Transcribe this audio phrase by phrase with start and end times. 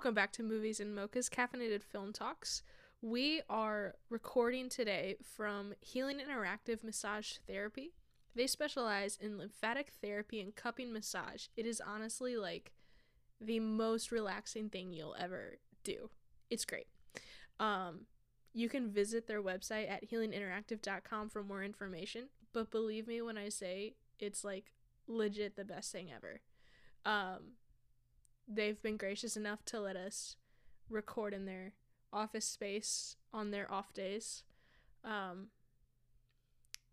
[0.00, 2.62] welcome back to Movies and Mocha's Caffeinated Film Talks.
[3.02, 7.92] We are recording today from Healing Interactive Massage Therapy.
[8.34, 11.48] They specialize in lymphatic therapy and cupping massage.
[11.54, 12.72] It is honestly like
[13.42, 16.08] the most relaxing thing you'll ever do.
[16.48, 16.86] It's great.
[17.58, 18.06] Um,
[18.54, 23.50] you can visit their website at healinginteractive.com for more information, but believe me when I
[23.50, 24.72] say it's like
[25.06, 26.40] legit the best thing ever.
[27.04, 27.56] Um,
[28.52, 30.36] they've been gracious enough to let us
[30.88, 31.72] record in their
[32.12, 34.42] office space on their off days.
[35.04, 35.48] Um,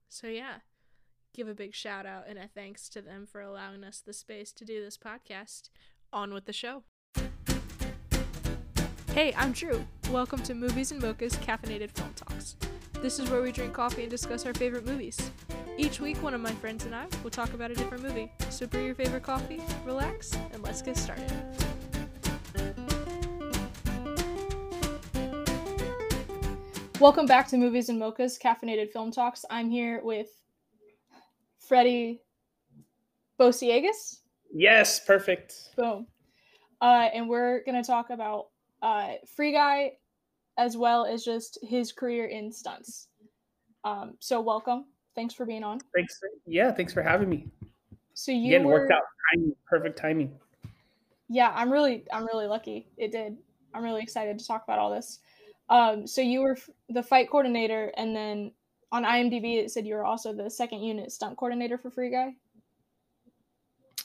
[0.07, 0.57] so, yeah,
[1.33, 4.51] give a big shout out and a thanks to them for allowing us the space
[4.53, 5.69] to do this podcast.
[6.13, 6.83] On with the show.
[9.13, 9.85] Hey, I'm Drew.
[10.09, 12.55] Welcome to Movies and Mocha's Caffeinated Film Talks.
[13.01, 15.31] This is where we drink coffee and discuss our favorite movies.
[15.79, 18.31] Each week, one of my friends and I will talk about a different movie.
[18.49, 21.31] So brew your favorite coffee, relax, and let's get started.
[26.99, 29.45] Welcome back to Movies and Mocha's Caffeinated Film Talks.
[29.51, 30.29] I'm here with
[31.59, 32.21] Freddie
[33.39, 34.21] Bouciegues.
[34.51, 35.75] Yes, perfect.
[35.75, 36.07] Boom.
[36.81, 38.47] Uh, and we're going to talk about
[38.81, 39.91] uh, Free Guy
[40.57, 43.09] as well as just his career in stunts.
[43.83, 44.85] Um, so, welcome.
[45.17, 45.79] Thanks for being on.
[45.95, 46.19] Thanks.
[46.19, 47.47] For, yeah, thanks for having me.
[48.13, 49.01] So you Again, were, worked out
[49.33, 50.31] timing, perfect timing.
[51.27, 52.87] Yeah, I'm really, I'm really lucky.
[52.97, 53.35] It did.
[53.73, 55.19] I'm really excited to talk about all this.
[55.69, 58.51] Um, so you were f- the fight coordinator, and then
[58.91, 62.35] on IMDb it said you were also the second unit stunt coordinator for Free Guy.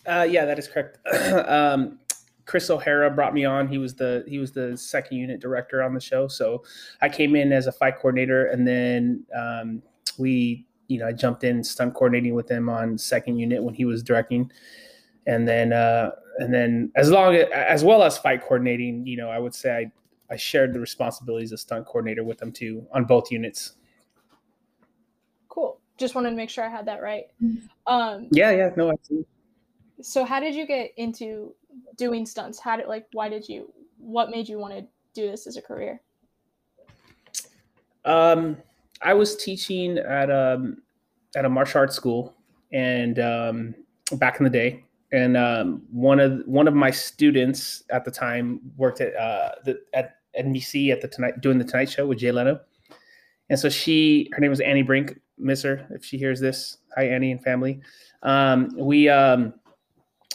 [0.07, 0.99] Uh, yeah, that is correct.
[1.47, 1.99] um,
[2.47, 3.69] Chris O'Hara brought me on.
[3.69, 6.27] He was the he was the second unit director on the show.
[6.27, 6.65] So
[7.03, 9.83] I came in as a fight coordinator, and then um,
[10.19, 13.85] we, you know, I jumped in stunt coordinating with him on second unit when he
[13.85, 14.51] was directing,
[15.27, 19.31] and then uh, and then as long as, as well as fight coordinating, you know,
[19.31, 19.93] I would say I
[20.33, 23.73] I shared the responsibilities of stunt coordinator with them too on both units.
[25.49, 25.79] Cool.
[25.99, 27.25] Just wanted to make sure I had that right.
[27.87, 29.27] Um, Yeah, yeah, no, absolutely.
[30.01, 31.55] so how did you get into
[31.97, 32.59] doing stunts?
[32.59, 35.63] How did like why did you what made you want to do this as a
[35.63, 36.01] career?
[38.05, 38.57] Um,
[39.05, 40.83] I was teaching at um
[41.37, 42.35] at a martial arts school,
[42.73, 43.75] and um,
[44.13, 48.61] back in the day, and um, one of one of my students at the time
[48.77, 52.33] worked at uh, the at NBC at the tonight doing the Tonight Show with Jay
[52.33, 52.61] Leno,
[53.51, 56.79] and so she her name was Annie Brink, miss her if she hears this.
[56.97, 57.81] Hi Annie and family.
[58.23, 59.55] Um, we um,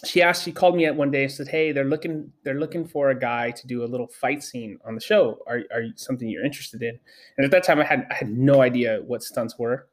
[0.08, 2.86] she asked she called me at one day and said hey they're looking they're looking
[2.88, 5.40] for a guy to do a little fight scene on the show.
[5.48, 6.98] Are, are you something you're interested in?
[7.38, 9.88] And at that time i had i had no idea what stunts were.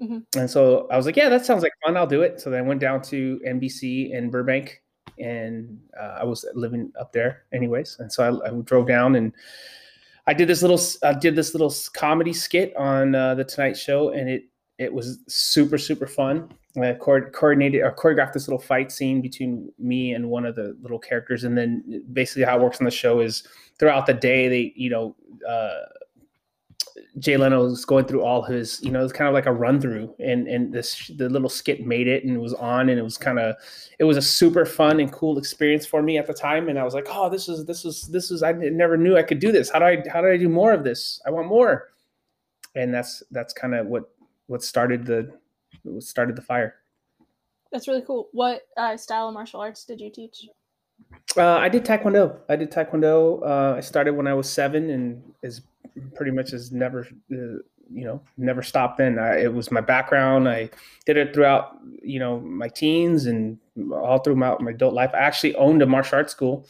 [0.00, 0.24] Mhm.
[0.36, 1.96] and so i was like yeah that sounds like fun.
[1.96, 2.40] I'll do it.
[2.40, 4.82] So then i went down to nbc in burbank
[5.18, 7.96] and uh, i was living up there anyways.
[7.98, 9.32] And so I, I drove down and
[10.26, 14.10] i did this little i did this little comedy skit on uh, the tonight show
[14.10, 14.44] and it
[14.78, 20.28] it was super super fun Coordinated or choreographed this little fight scene between me and
[20.28, 23.42] one of the little characters, and then basically how it works on the show is
[23.78, 25.16] throughout the day they, you know,
[25.48, 25.86] uh,
[27.18, 29.80] Jay Leno was going through all his, you know, it's kind of like a run
[29.80, 33.02] through, and and this the little skit made it and it was on, and it
[33.02, 33.56] was kind of,
[33.98, 36.84] it was a super fun and cool experience for me at the time, and I
[36.84, 39.50] was like, oh, this is this is this is I never knew I could do
[39.50, 39.70] this.
[39.70, 41.20] How do I how do I do more of this?
[41.26, 41.88] I want more,
[42.76, 44.10] and that's that's kind of what
[44.46, 45.32] what started the
[46.00, 46.76] started the fire.
[47.72, 48.28] That's really cool.
[48.32, 50.46] What uh, style of martial arts did you teach?
[51.36, 52.38] Uh, I did taekwondo.
[52.48, 53.42] I did taekwondo.
[53.42, 55.62] Uh, I started when I was seven, and is
[56.14, 57.60] pretty much has never, uh,
[57.90, 58.98] you know, never stopped.
[58.98, 60.48] Then I, it was my background.
[60.48, 60.70] I
[61.06, 63.58] did it throughout, you know, my teens and
[63.92, 65.10] all throughout my adult life.
[65.14, 66.66] I actually owned a martial arts school.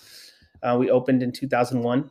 [0.63, 2.11] Uh, we opened in 2001,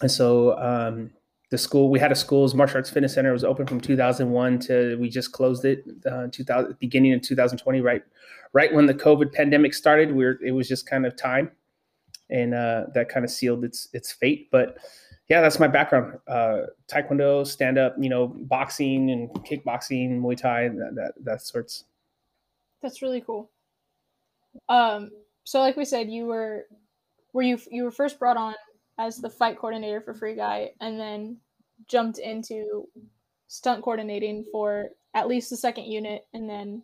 [0.00, 1.10] and so um,
[1.50, 3.30] the school we had a school's martial arts fitness center.
[3.30, 7.80] It was open from 2001 to we just closed it uh, 2000 beginning in 2020
[7.80, 8.02] right
[8.52, 11.50] right when the covid pandemic started we are it was just kind of time.
[12.32, 14.50] And uh, that kind of sealed its its fate.
[14.52, 14.78] But
[15.28, 16.18] yeah that's my background.
[16.28, 21.84] Uh, taekwondo stand up you know boxing and kickboxing muay thai that that, that sorts.
[22.80, 23.50] That's really cool.
[24.68, 25.10] Um,
[25.44, 26.66] so like we said, you were
[27.32, 28.54] were you you were first brought on
[29.00, 31.38] as the fight coordinator for Free Guy, and then
[31.88, 32.86] jumped into
[33.48, 36.82] stunt coordinating for at least the second unit, and then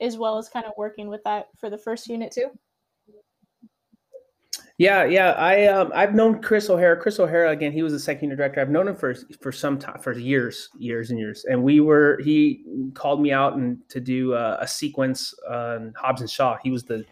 [0.00, 2.50] as well as kind of working with that for the first unit too.
[4.76, 5.30] Yeah, yeah.
[5.32, 7.00] I um, I've known Chris O'Hara.
[7.00, 7.70] Chris O'Hara again.
[7.70, 8.60] He was the second unit director.
[8.60, 11.44] I've known him for for some time, for years, years and years.
[11.44, 12.64] And we were he
[12.94, 16.56] called me out and to do uh, a sequence on Hobbs and Shaw.
[16.60, 17.04] He was the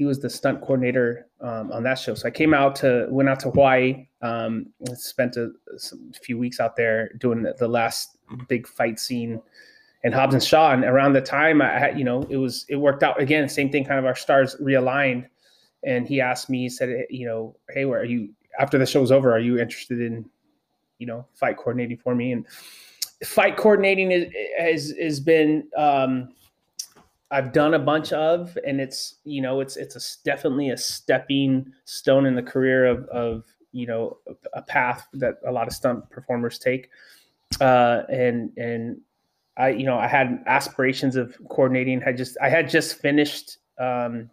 [0.00, 2.14] he was the stunt coordinator um, on that show.
[2.14, 4.64] So I came out to went out to Hawaii, um,
[4.94, 8.16] spent a, a, few weeks out there doing the, the, last
[8.48, 9.42] big fight scene
[10.02, 10.72] in Hobbs and Shaw.
[10.72, 13.46] And around the time I had, you know, it was it worked out again.
[13.46, 15.26] Same thing, kind of our stars realigned.
[15.84, 18.30] And he asked me, he said, you know, hey, where are you?
[18.58, 20.24] After the show was over, are you interested in,
[20.96, 22.32] you know, fight coordinating for me?
[22.32, 22.46] And
[23.26, 26.30] fight coordinating is, has has been um,
[27.30, 31.72] I've done a bunch of, and it's you know it's it's a definitely a stepping
[31.84, 34.18] stone in the career of of you know
[34.54, 36.90] a path that a lot of stunt performers take,
[37.60, 39.00] uh, and and
[39.56, 42.02] I you know I had aspirations of coordinating.
[42.04, 44.28] I just I had just finished um,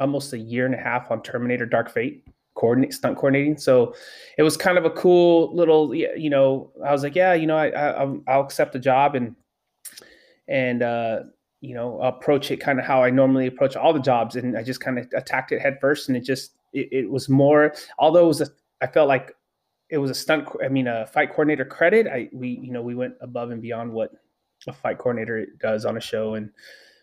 [0.00, 3.56] almost a year and a half on Terminator Dark Fate coordinate stunt coordinating.
[3.56, 3.94] So
[4.36, 7.56] it was kind of a cool little you know I was like yeah you know
[7.56, 9.36] I, I I'll accept the job and
[10.48, 11.20] and uh,
[11.60, 14.36] you know, approach it kind of how I normally approach all the jobs.
[14.36, 16.08] And I just kind of attacked it head first.
[16.08, 18.48] And it just, it, it, was more, although it was a,
[18.80, 19.34] I felt like
[19.90, 22.06] it was a stunt, I mean, a fight coordinator credit.
[22.06, 24.12] I, we, you know, we went above and beyond what
[24.66, 26.50] a fight coordinator does on a show and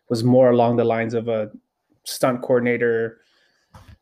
[0.09, 1.51] was more along the lines of a
[2.03, 3.19] stunt coordinator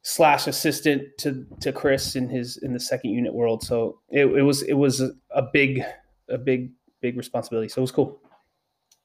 [0.04, 3.62] slash assistant to, to Chris in his, in the second unit world.
[3.64, 5.84] So it, it was, it was a, a big,
[6.30, 6.72] a big,
[7.02, 7.68] big responsibility.
[7.68, 8.22] So it was cool.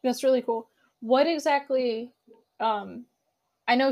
[0.05, 0.70] That's really cool
[1.01, 2.13] what exactly
[2.61, 3.05] um
[3.69, 3.91] i know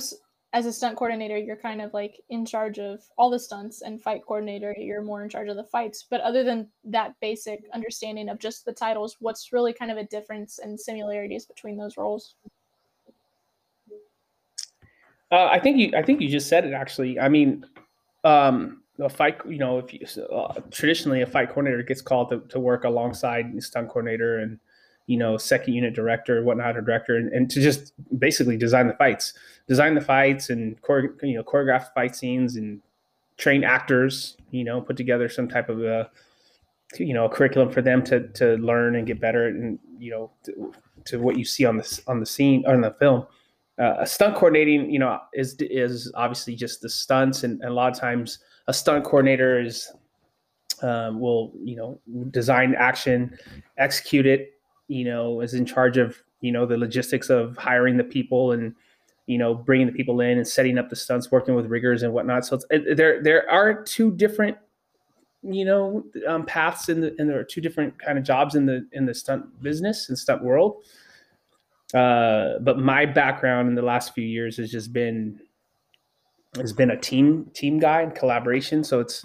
[0.54, 4.00] as a stunt coordinator you're kind of like in charge of all the stunts and
[4.00, 6.06] fight coordinator you're more in charge of the fights.
[6.08, 10.04] But other than that basic understanding of just the titles what's really kind of a
[10.04, 12.34] difference and similarities between those roles?
[15.30, 17.20] Uh, i think you i think you just said it actually.
[17.20, 17.66] I mean
[18.24, 20.00] um a fight you know if you
[20.32, 24.58] uh, traditionally a fight coordinator gets called to, to work alongside stunt coordinator and
[25.08, 28.94] you know, second unit director, whatnot, or director, and, and to just basically design the
[28.94, 29.32] fights,
[29.66, 32.82] design the fights, and chore, you know, choreograph fight scenes, and
[33.38, 34.36] train actors.
[34.50, 36.10] You know, put together some type of a,
[36.98, 40.30] you know, a curriculum for them to to learn and get better, and you know,
[40.44, 40.74] to,
[41.06, 43.26] to what you see on the on the scene on the film.
[43.78, 47.90] Uh, stunt coordinating, you know, is is obviously just the stunts, and, and a lot
[47.90, 49.90] of times a stunt coordinator is
[50.82, 51.98] um, will you know
[52.30, 53.38] design action,
[53.78, 54.57] execute it,
[54.88, 58.74] you know, is in charge of, you know, the logistics of hiring the people and,
[59.26, 62.12] you know, bringing the people in and setting up the stunts, working with riggers and
[62.12, 62.46] whatnot.
[62.46, 64.56] So there, there are two different,
[65.42, 68.66] you know, um, paths in the, and there are two different kind of jobs in
[68.66, 70.82] the, in the stunt business and stunt world.
[71.94, 75.38] Uh, but my background in the last few years has just been,
[76.56, 78.82] has been a team, team guy and collaboration.
[78.82, 79.24] So it's,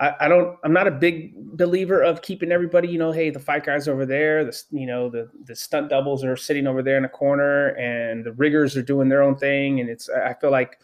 [0.00, 3.38] I, I, don't I'm not a big believer of keeping everybody, you know, hey, the
[3.38, 6.96] fight guys over there, the you know, the the stunt doubles are sitting over there
[6.96, 9.80] in a corner and the riggers are doing their own thing.
[9.80, 10.78] And it's I feel like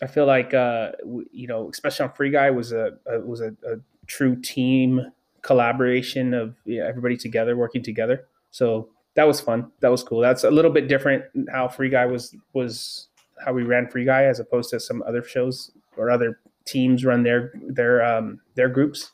[0.00, 0.92] I feel like uh
[1.32, 5.00] you know, especially on Free Guy was a, a was a, a, true team
[5.42, 8.28] collaboration of yeah, everybody together working together.
[8.52, 9.72] So that was fun.
[9.80, 10.20] That was cool.
[10.20, 13.08] That's a little bit different how Free Guy was was
[13.44, 17.22] how we ran Free Guy as opposed to some other shows or other teams run
[17.22, 19.12] their their um, their groups.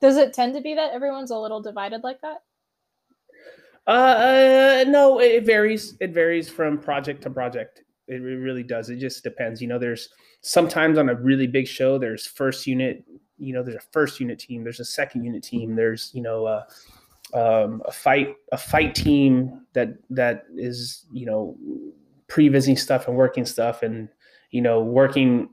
[0.00, 2.42] Does it tend to be that everyone's a little divided like that?
[3.86, 5.96] Uh, uh, no, it varies.
[6.00, 7.82] It varies from project to project.
[8.06, 8.90] It really does.
[8.90, 9.60] It just depends.
[9.60, 13.04] You know, there's sometimes on a really big show, there's first unit.
[13.38, 14.62] You know, there's a first unit team.
[14.62, 15.74] There's a second unit team.
[15.74, 16.64] There's you know uh,
[17.34, 21.56] um, a fight a fight team that that is you know
[22.28, 24.08] pre-visiting stuff and working stuff and
[24.50, 25.48] you know working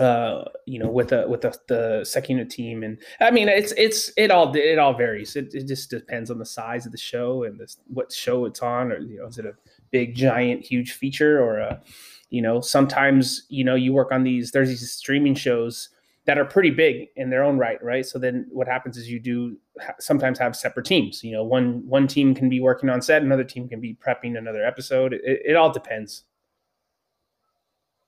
[0.00, 4.12] uh, you know, with the with the, the second team, and I mean, it's it's
[4.16, 5.36] it all it all varies.
[5.36, 8.60] It, it just depends on the size of the show and this what show it's
[8.60, 9.54] on, or you know, is it a
[9.90, 11.82] big, giant, huge feature, or a,
[12.30, 14.50] you know, sometimes you know you work on these.
[14.50, 15.90] There's these streaming shows
[16.26, 18.04] that are pretty big in their own right, right?
[18.04, 19.56] So then what happens is you do
[19.98, 21.24] sometimes have separate teams.
[21.24, 24.36] You know, one one team can be working on set, another team can be prepping
[24.36, 25.14] another episode.
[25.14, 26.24] It, it all depends.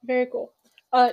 [0.04, 0.52] Very cool.
[0.92, 1.10] Uh,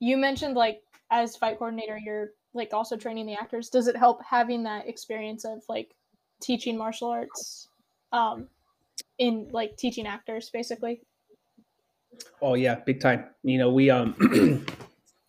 [0.00, 3.68] you mentioned like as fight coordinator you're like also training the actors.
[3.68, 5.94] Does it help having that experience of like
[6.40, 7.68] teaching martial arts
[8.12, 8.48] um
[9.18, 11.02] in like teaching actors basically?
[12.42, 13.26] Oh yeah big time.
[13.44, 14.66] You know we um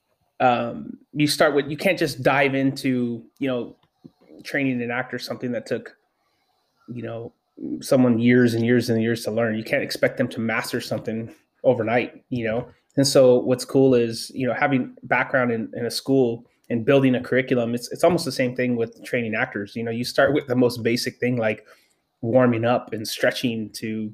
[0.39, 3.75] um you start with you can't just dive into you know
[4.43, 5.97] training an actor something that took
[6.87, 7.33] you know
[7.81, 9.55] someone years and years and years to learn.
[9.55, 11.33] You can't expect them to master something
[11.63, 15.91] overnight you know and so what's cool is, you know, having background in, in a
[15.91, 19.75] school and building a curriculum, it's it's almost the same thing with training actors.
[19.75, 21.65] You know, you start with the most basic thing like
[22.21, 24.11] warming up and stretching to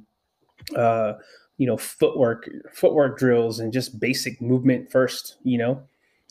[0.76, 1.14] uh,
[1.58, 5.82] you know footwork footwork drills and just basic movement first you know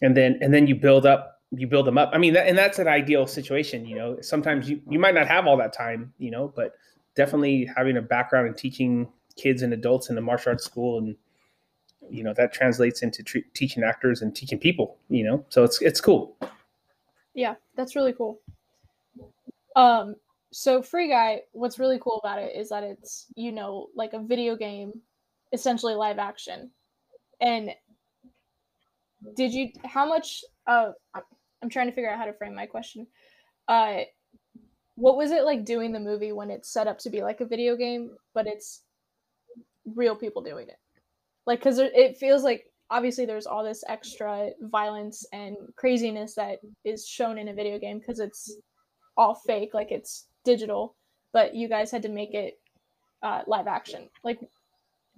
[0.03, 2.59] and then and then you build up you build them up i mean that, and
[2.59, 6.13] that's an ideal situation you know sometimes you you might not have all that time
[6.19, 6.75] you know but
[7.15, 11.17] definitely having a background in teaching kids and adults in the martial arts school and
[12.11, 15.45] you know that translates into tre- teaching actors and teaching people you know?
[15.49, 16.37] So it's it's cool.
[17.35, 18.41] Yeah that's really cool.
[19.77, 20.17] Um
[20.53, 24.21] so free guy what's really cool about it is that it's you know like a
[24.21, 24.93] video game
[25.53, 26.71] essentially live action.
[27.41, 27.71] And
[29.37, 30.91] did you how much uh
[31.63, 33.07] i'm trying to figure out how to frame my question.
[33.69, 34.01] Uh
[34.97, 37.47] what was it like doing the movie when it's set up to be like a
[37.47, 38.83] video game but it's
[39.95, 40.77] real people doing it
[41.47, 47.07] like because it feels like obviously there's all this extra violence and craziness that is
[47.07, 48.57] shown in a video game because it's
[49.17, 50.95] all fake like it's digital
[51.33, 52.59] but you guys had to make it
[53.23, 54.09] uh, live action.
[54.23, 54.39] Like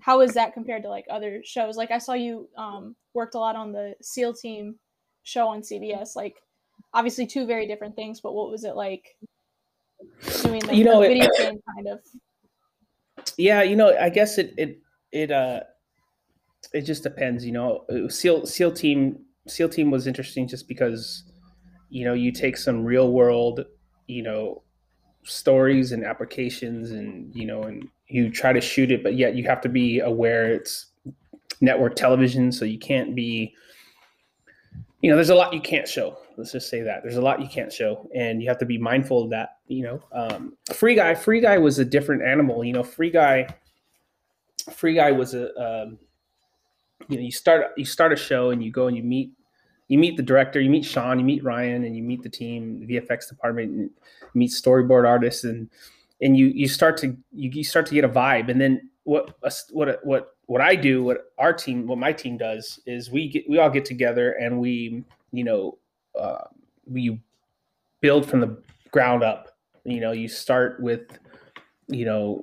[0.00, 1.76] how is that compared to like other shows?
[1.76, 4.76] Like i saw you um, worked a lot on the seal team
[5.22, 6.36] show on cbs like
[6.92, 9.16] obviously two very different things but what was it like
[10.42, 12.00] doing the, you know, the video it, game kind of?
[13.38, 14.78] Yeah you know i guess it it
[15.10, 15.60] it uh
[16.72, 21.24] it just depends you know seal seal team seal team was interesting just because
[21.90, 23.64] you know you take some real world
[24.06, 24.62] you know
[25.24, 29.44] stories and applications and you know and you try to shoot it but yet you
[29.44, 30.86] have to be aware it's
[31.60, 33.54] network television so you can't be
[35.04, 36.16] you know there's a lot you can't show.
[36.38, 37.02] Let's just say that.
[37.02, 39.82] There's a lot you can't show and you have to be mindful of that you
[39.82, 40.02] know.
[40.12, 42.82] Um, free guy free guy was a different animal you know.
[42.82, 43.46] Free guy
[44.72, 45.98] free guy was a um,
[47.08, 49.32] you know you start you start a show and you go and you meet
[49.88, 52.80] you meet the director, you meet Sean, you meet Ryan, and you meet the team,
[52.80, 53.90] the VFX department, and
[54.34, 55.68] meet storyboard artists, and
[56.20, 58.50] and you you start to you, you start to get a vibe.
[58.50, 59.36] And then what
[59.70, 63.48] what what what I do, what our team, what my team does, is we get
[63.48, 65.78] we all get together and we you know
[66.18, 66.44] uh,
[66.86, 67.20] we
[68.00, 68.56] build from the
[68.90, 69.50] ground up.
[69.84, 71.18] You know, you start with
[71.88, 72.42] you know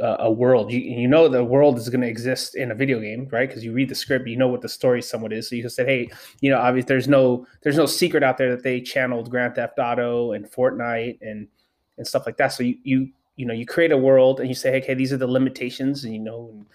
[0.00, 0.72] a world.
[0.72, 3.48] You, you know the world is going to exist in a video game, right?
[3.48, 5.48] Because you read the script, you know what the story somewhat is.
[5.48, 8.50] So you just said, hey, you know, obviously there's no there's no secret out there
[8.50, 11.46] that they channeled Grand Theft Auto and Fortnite and
[11.98, 12.48] and stuff like that.
[12.52, 15.12] So you you you know you create a world and you say, hey, okay, these
[15.12, 16.50] are the limitations, and you know.
[16.52, 16.66] And,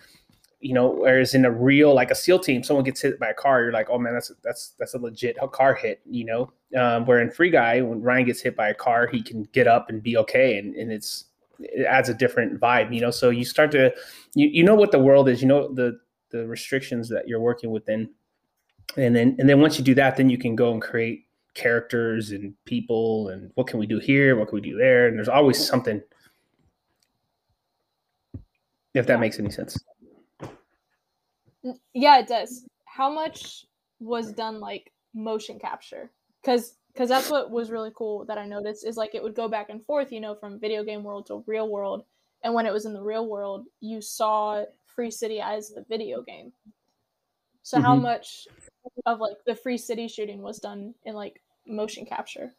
[0.59, 3.33] you know, whereas in a real like a SEAL team, someone gets hit by a
[3.33, 6.51] car, you're like, oh man, that's that's that's a legit car hit, you know.
[6.75, 9.67] Um, where in Free Guy, when Ryan gets hit by a car, he can get
[9.67, 11.25] up and be okay, and, and it's
[11.59, 13.11] it adds a different vibe, you know.
[13.11, 13.93] So you start to
[14.35, 15.99] you you know what the world is, you know the
[16.29, 18.09] the restrictions that you're working within,
[18.95, 22.31] and then and then once you do that, then you can go and create characters
[22.31, 25.29] and people and what can we do here, what can we do there, and there's
[25.29, 26.01] always something.
[28.93, 29.77] If that makes any sense.
[31.93, 32.65] Yeah, it does.
[32.85, 33.65] How much
[33.99, 36.11] was done like motion capture?
[36.41, 39.47] Because because that's what was really cool that I noticed is like it would go
[39.47, 42.03] back and forth, you know, from video game world to real world.
[42.43, 46.23] And when it was in the real world, you saw Free City as the video
[46.23, 46.51] game.
[47.61, 47.85] So mm-hmm.
[47.85, 48.47] how much
[49.05, 52.55] of like the Free City shooting was done in like motion capture?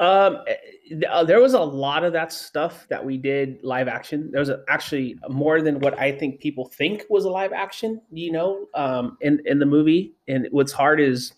[0.00, 4.32] Um, eh, uh, there was a lot of that stuff that we did live action.
[4.32, 8.00] There was actually more than what I think people think was a live action.
[8.10, 10.16] You know, um, in in the movie.
[10.26, 11.34] And what's hard is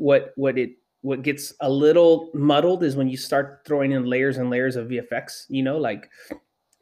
[0.00, 0.70] what what it
[1.02, 4.88] what gets a little muddled is when you start throwing in layers and layers of
[4.88, 5.44] VFX.
[5.48, 6.10] You know, like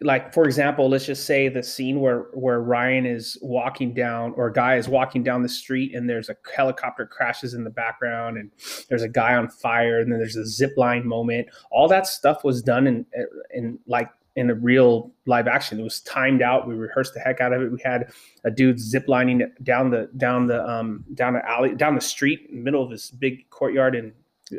[0.01, 4.51] like for example, let's just say the scene where where Ryan is walking down or
[4.51, 8.51] guy is walking down the street and there's a helicopter crashes in the background and
[8.89, 11.49] there's a guy on fire and then there's a zip line moment.
[11.73, 13.07] All that stuff was done in
[13.53, 15.81] in like in a real live action.
[15.81, 16.69] It was timed out.
[16.69, 17.73] We rehearsed the heck out of it.
[17.73, 18.13] We had
[18.45, 22.57] a dude ziplining down the down the um, down the alley down the street the
[22.57, 24.13] middle of this big courtyard in,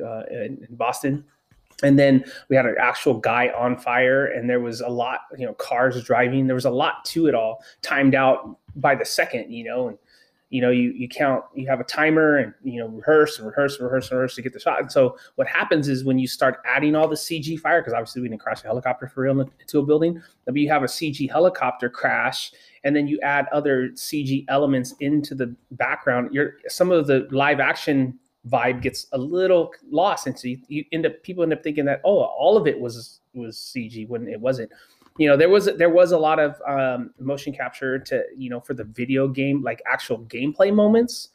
[0.04, 1.24] uh, in, in Boston.
[1.82, 5.46] And then we had an actual guy on fire, and there was a lot, you
[5.46, 6.46] know, cars driving.
[6.46, 9.98] There was a lot to it all, timed out by the second, you know, and
[10.50, 13.78] you know, you you count, you have a timer and you know, rehearse and rehearse
[13.78, 14.80] and rehearse and rehearse to get the shot.
[14.80, 18.22] And so what happens is when you start adding all the CG fire, because obviously
[18.22, 21.30] we didn't crash a helicopter for real into a building, but you have a CG
[21.30, 22.52] helicopter crash,
[22.84, 26.34] and then you add other CG elements into the background.
[26.34, 30.86] You're some of the live action vibe gets a little lost, and so you, you
[30.92, 34.28] end up people end up thinking that oh, all of it was was CG when
[34.28, 34.72] it wasn't
[35.20, 38.60] you know there was there was a lot of um, motion capture to you know
[38.60, 41.30] for the video game like actual gameplay moments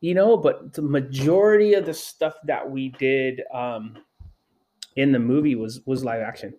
[0.00, 3.96] you know but the majority of the stuff that we did um,
[4.96, 6.54] in the movie was was live action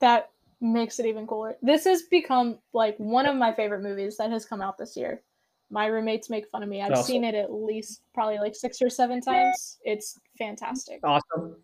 [0.00, 0.30] that
[0.60, 1.56] makes it even cooler.
[1.62, 5.22] This has become like one of my favorite movies that has come out this year.
[5.70, 6.82] My roommates make fun of me.
[6.82, 7.06] I've Awesome.
[7.06, 9.78] seen it at least probably like six or seven times.
[9.82, 11.00] It's fantastic.
[11.02, 11.56] Awesome.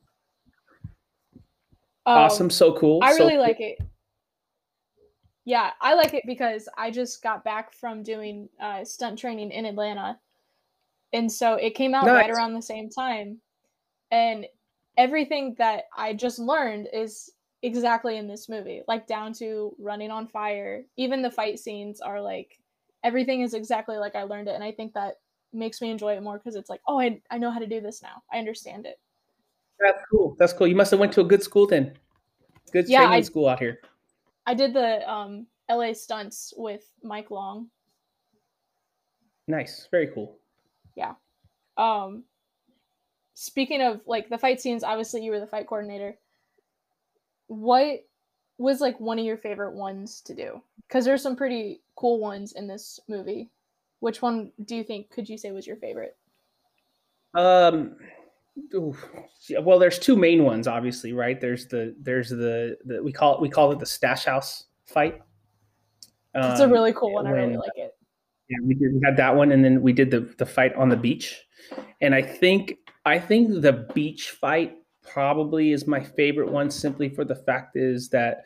[2.06, 2.50] Um, awesome.
[2.50, 3.00] So cool.
[3.02, 3.42] I so really cool.
[3.42, 3.78] like it.
[5.44, 9.64] Yeah, I like it because I just got back from doing uh, stunt training in
[9.64, 10.18] Atlanta,
[11.12, 13.40] and so it came out right around the same time,
[14.10, 14.46] and
[14.96, 20.28] everything that I just learned is exactly in this movie, like down to running on
[20.28, 20.84] fire.
[20.96, 22.58] Even the fight scenes are like
[23.02, 25.14] everything is exactly like I learned it, and I think that
[25.52, 27.80] makes me enjoy it more because it's like, oh, I I know how to do
[27.80, 28.22] this now.
[28.32, 28.98] I understand it.
[29.80, 30.36] That's cool.
[30.38, 30.66] That's cool.
[30.66, 31.94] You must have went to a good school then.
[32.72, 33.80] Good Yeah, training I- school out here.
[34.46, 37.68] I did the um, LA stunts with Mike Long.
[39.46, 39.86] Nice.
[39.90, 40.36] Very cool.
[40.96, 41.14] Yeah.
[41.76, 42.24] Um,
[43.34, 46.16] speaking of like the fight scenes, obviously you were the fight coordinator.
[47.46, 48.04] What
[48.58, 50.62] was like one of your favorite ones to do?
[50.86, 53.50] Because there's some pretty cool ones in this movie.
[54.00, 56.16] Which one do you think could you say was your favorite?
[57.34, 57.96] Um,
[59.60, 61.40] well, there's two main ones, obviously, right?
[61.40, 65.20] There's the there's the, the we call it we call it the stash house fight.
[66.34, 67.26] It's a Um, really cool one.
[67.26, 67.94] I really like it.
[68.48, 68.94] Yeah, we did.
[68.94, 71.40] We had that one, and then we did the the fight on the beach.
[72.00, 77.24] And I think I think the beach fight probably is my favorite one, simply for
[77.24, 78.44] the fact is that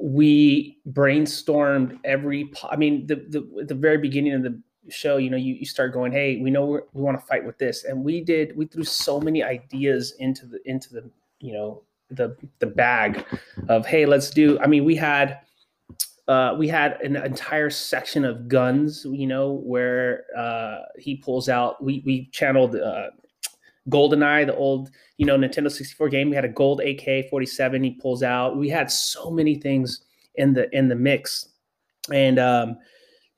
[0.00, 2.46] we brainstormed every.
[2.46, 5.66] po- I mean, the the the very beginning of the show, you know, you, you
[5.66, 8.56] start going, hey, we know we want to fight with this, and we did.
[8.56, 11.10] We threw so many ideas into the into the
[11.40, 13.24] you know the the bag
[13.68, 14.58] of hey, let's do.
[14.60, 15.40] I mean, we had
[16.28, 21.82] uh, we had an entire section of guns, you know, where uh, he pulls out.
[21.82, 23.10] We we channeled uh,
[23.88, 26.30] GoldenEye, the old you know Nintendo 64 game.
[26.30, 27.84] We had a gold AK-47.
[27.84, 28.56] He pulls out.
[28.56, 30.04] We had so many things
[30.36, 31.48] in the in the mix,
[32.10, 32.78] and um,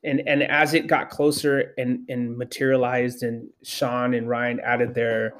[0.05, 5.33] and and as it got closer and and materialized, and Sean and Ryan added their,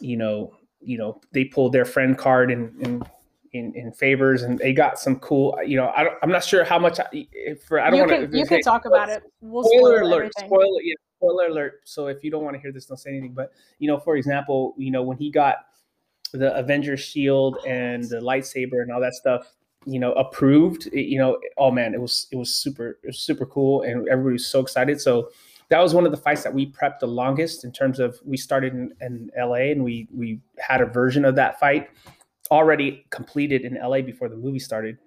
[0.00, 3.08] you know, you know, they pulled their friend card and and
[3.52, 6.64] in, in favors and they got some cool you know I don't, i'm not sure
[6.64, 7.26] how much I,
[7.66, 9.22] for i don't want to you can talk about it.
[9.42, 10.46] We'll spoiler spoil alert everything.
[10.46, 13.34] spoiler yeah, spoiler alert so if you don't want to hear this don't say anything
[13.34, 15.56] but you know for example you know when he got
[16.32, 19.52] the avengers shield and the lightsaber and all that stuff
[19.84, 23.18] you know approved it- you know oh man it was it was super it was
[23.18, 25.00] super cool and everybody was so excited.
[25.00, 25.30] So
[25.68, 28.36] that was one of the fights that we prepped the longest in terms of we
[28.36, 31.88] started in, in la and we we had a version of that fight
[32.50, 34.98] already completed in la before the movie started.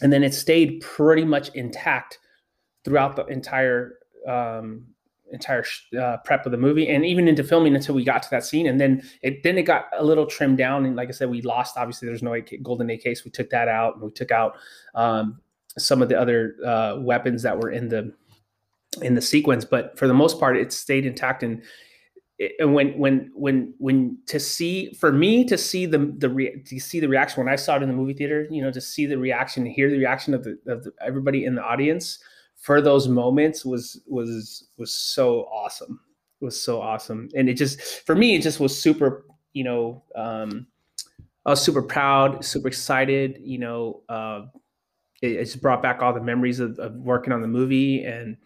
[0.00, 2.18] And then it stayed pretty much intact
[2.84, 4.86] throughout the entire um,
[5.32, 5.64] entire
[6.00, 8.66] uh, prep of the movie and even into filming until we got to that scene.
[8.66, 10.84] And then it then it got a little trimmed down.
[10.86, 13.50] And like i said we lost obviously there's no AK, golden ak so we took
[13.50, 14.56] that out and we took out
[14.94, 15.40] um,
[15.76, 18.12] some of the other uh, weapons that were in the
[19.02, 19.64] in the sequence.
[19.64, 21.42] But for the most part it stayed intact.
[21.42, 21.62] And
[22.58, 26.78] and when when when when to see for me to see the the re, to
[26.78, 29.06] see the reaction when I saw it in the movie theater, you know, to see
[29.06, 32.18] the reaction, hear the reaction of the of the, everybody in the audience
[32.58, 36.00] for those moments was was was so awesome.
[36.40, 39.24] It was so awesome, and it just for me it just was super.
[39.54, 40.66] You know, um,
[41.46, 43.38] I was super proud, super excited.
[43.42, 44.42] You know, uh,
[45.22, 48.36] it, it just brought back all the memories of, of working on the movie and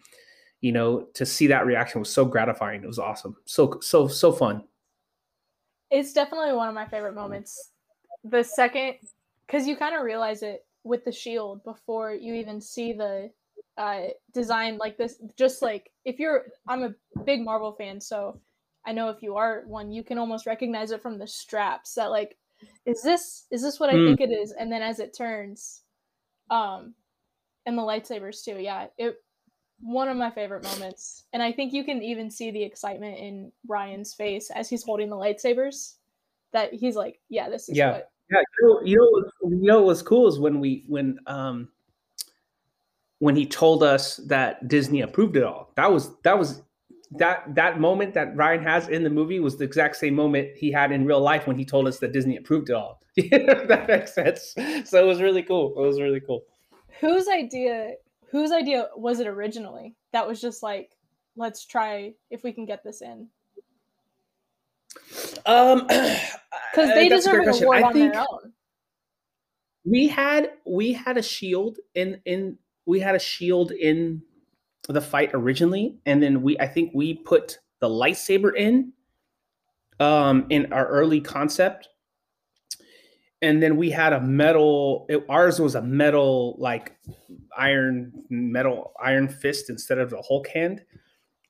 [0.61, 4.31] you know to see that reaction was so gratifying it was awesome so so so
[4.31, 4.63] fun
[5.91, 7.71] It's definitely one of my favorite moments.
[8.23, 8.95] The second,
[9.45, 13.29] because you kind of realize it with the shield before you even see the
[13.77, 15.21] uh, design like this.
[15.37, 18.41] Just like if you're, I'm a big Marvel fan, so
[18.85, 21.95] I know if you are one, you can almost recognize it from the straps.
[21.95, 22.37] That like,
[22.85, 24.05] is this is this what I Mm.
[24.05, 24.51] think it is?
[24.51, 25.83] And then as it turns,
[26.49, 26.95] um,
[27.65, 28.59] and the lightsabers too.
[28.59, 29.17] Yeah, it
[29.81, 33.51] one of my favorite moments, and I think you can even see the excitement in
[33.67, 35.95] Ryan's face as he's holding the lightsabers.
[36.53, 37.91] That he's like, "Yeah, this is Yeah.
[37.91, 41.19] what." yeah you know, you know you know what was cool is when we when
[41.27, 41.69] um
[43.23, 46.61] when he told us that disney approved it all that was that was
[47.11, 50.69] that that moment that ryan has in the movie was the exact same moment he
[50.71, 54.13] had in real life when he told us that disney approved it all that makes
[54.13, 54.53] sense
[54.89, 56.43] so it was really cool it was really cool
[57.01, 57.93] Whose idea?
[58.31, 59.95] Whose idea was it originally?
[60.13, 60.91] That was just like,
[61.35, 63.27] let's try if we can get this in
[65.45, 68.53] um because uh, they that's a deserve an award I on think- their own.
[69.83, 74.21] we had we had a shield in in we had a shield in
[74.89, 78.91] the fight originally and then we i think we put the lightsaber in
[79.99, 81.87] um in our early concept
[83.43, 85.05] and then we had a metal.
[85.09, 86.95] It, ours was a metal like
[87.55, 90.81] iron metal iron fist instead of the Hulk hand.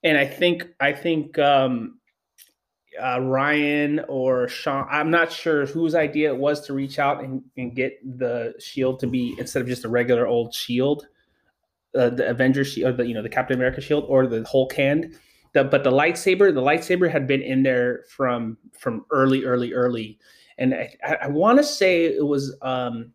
[0.04, 2.00] And I think I think um,
[3.02, 7.43] uh, Ryan or Sean, I'm not sure whose idea it was to reach out and,
[7.58, 11.06] and get the shield to be instead of just a regular old shield,
[11.97, 14.73] uh, the Avengers shield, or the you know the Captain America shield, or the Hulk
[14.73, 15.17] hand.
[15.53, 20.17] The, but the lightsaber, the lightsaber had been in there from from early, early, early,
[20.58, 23.12] and I, I want to say it was um,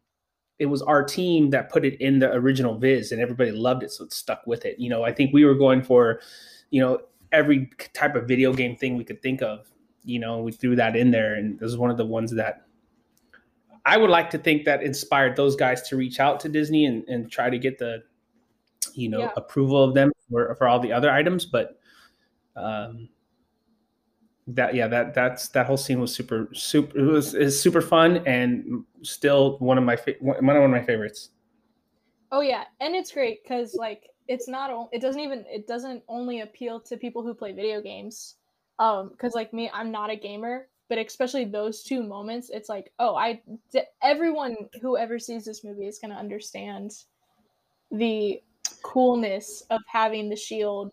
[0.58, 3.90] it was our team that put it in the original Viz, and everybody loved it,
[3.90, 4.78] so it stuck with it.
[4.78, 6.20] You know, I think we were going for,
[6.70, 7.00] you know,
[7.32, 9.68] every type of video game thing we could think of.
[10.04, 12.68] You know, we threw that in there, and this is one of the ones that
[13.88, 17.04] I would like to think that inspired those guys to reach out to Disney and,
[17.08, 18.02] and try to get the,
[18.98, 19.30] you know, yeah.
[19.36, 21.46] approval of them for, for all the other items.
[21.46, 21.78] But
[22.56, 23.08] um,
[24.48, 26.98] that yeah, that that's that whole scene was super super.
[26.98, 31.30] It was is super fun and still one of my fa- one of my favorites.
[32.30, 36.40] Oh yeah, and it's great because like it's not it doesn't even it doesn't only
[36.40, 38.36] appeal to people who play video games
[38.78, 42.92] um because like me i'm not a gamer but especially those two moments it's like
[42.98, 43.40] oh i
[44.02, 46.92] everyone who ever sees this movie is going to understand
[47.90, 48.40] the
[48.82, 50.90] coolness of having the shield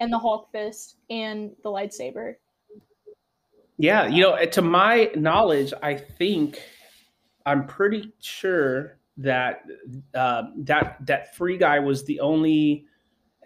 [0.00, 2.34] and the hulk fist and the lightsaber
[3.78, 6.60] yeah you know to my knowledge i think
[7.46, 9.64] i'm pretty sure that
[10.14, 12.86] uh, that that Free Guy was the only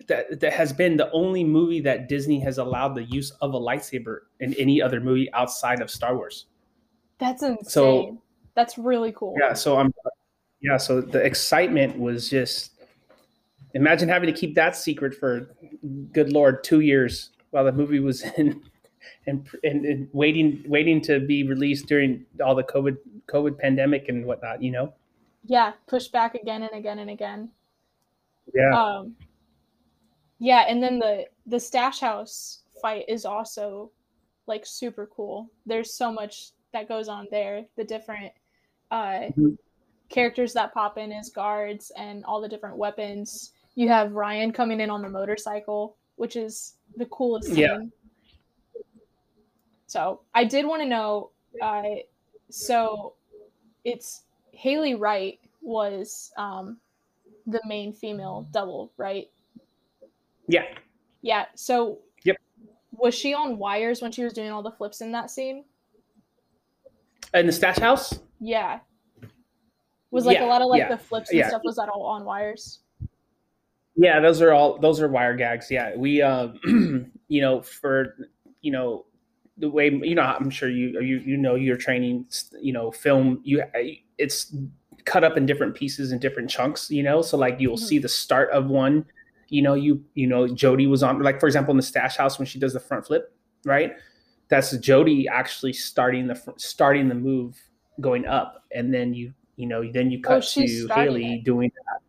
[0.08, 3.60] that that has been the only movie that Disney has allowed the use of a
[3.60, 6.46] lightsaber in any other movie outside of Star Wars.
[7.18, 7.64] That's insane.
[7.64, 8.22] So,
[8.54, 9.34] That's really cool.
[9.40, 9.54] Yeah.
[9.54, 9.92] So I'm.
[10.60, 10.76] Yeah.
[10.76, 12.72] So the excitement was just.
[13.76, 15.48] Imagine having to keep that secret for,
[16.12, 18.62] good lord, two years while the movie was in,
[19.26, 22.96] and, and, and waiting waiting to be released during all the COVID
[23.28, 24.62] COVID pandemic and whatnot.
[24.62, 24.92] You know
[25.46, 27.50] yeah, push back again and again and again.
[28.54, 28.70] Yeah.
[28.70, 29.14] Um,
[30.38, 33.90] yeah, and then the the stash house fight is also
[34.46, 35.50] like super cool.
[35.64, 37.64] There's so much that goes on there.
[37.76, 38.32] The different
[38.90, 39.54] uh, mm-hmm.
[40.08, 43.52] characters that pop in as guards and all the different weapons.
[43.76, 47.58] You have Ryan coming in on the motorcycle, which is the coolest scene.
[47.58, 47.78] Yeah.
[49.86, 51.30] So I did want to know.
[51.62, 51.82] Uh,
[52.50, 53.14] so
[53.84, 56.78] it's Haley Wright was um,
[57.46, 59.30] the main female double, right?
[60.48, 60.64] Yeah.
[61.22, 61.44] Yeah.
[61.54, 61.98] So.
[62.24, 62.36] Yep.
[62.92, 65.64] Was she on wires when she was doing all the flips in that scene?
[67.34, 68.18] In the stash house.
[68.40, 68.80] Yeah.
[70.10, 71.48] Was like yeah, a lot of like yeah, the flips and yeah.
[71.48, 71.60] stuff.
[71.62, 72.78] Was that all on wires?
[73.96, 75.70] Yeah, those are all those are wire gags.
[75.70, 78.16] Yeah, we uh, you know for
[78.60, 79.06] you know
[79.58, 82.26] the way you know i'm sure you you you know you're training
[82.60, 83.62] you know film you
[84.18, 84.54] it's
[85.04, 87.84] cut up in different pieces and different chunks you know so like you'll mm-hmm.
[87.86, 89.04] see the start of one
[89.48, 92.38] you know you you know Jodie was on like for example in the stash house
[92.38, 93.94] when she does the front flip right
[94.48, 97.56] that's Jodie actually starting the starting the move
[98.00, 101.44] going up and then you you know then you cut oh, to haley it.
[101.44, 102.00] doing that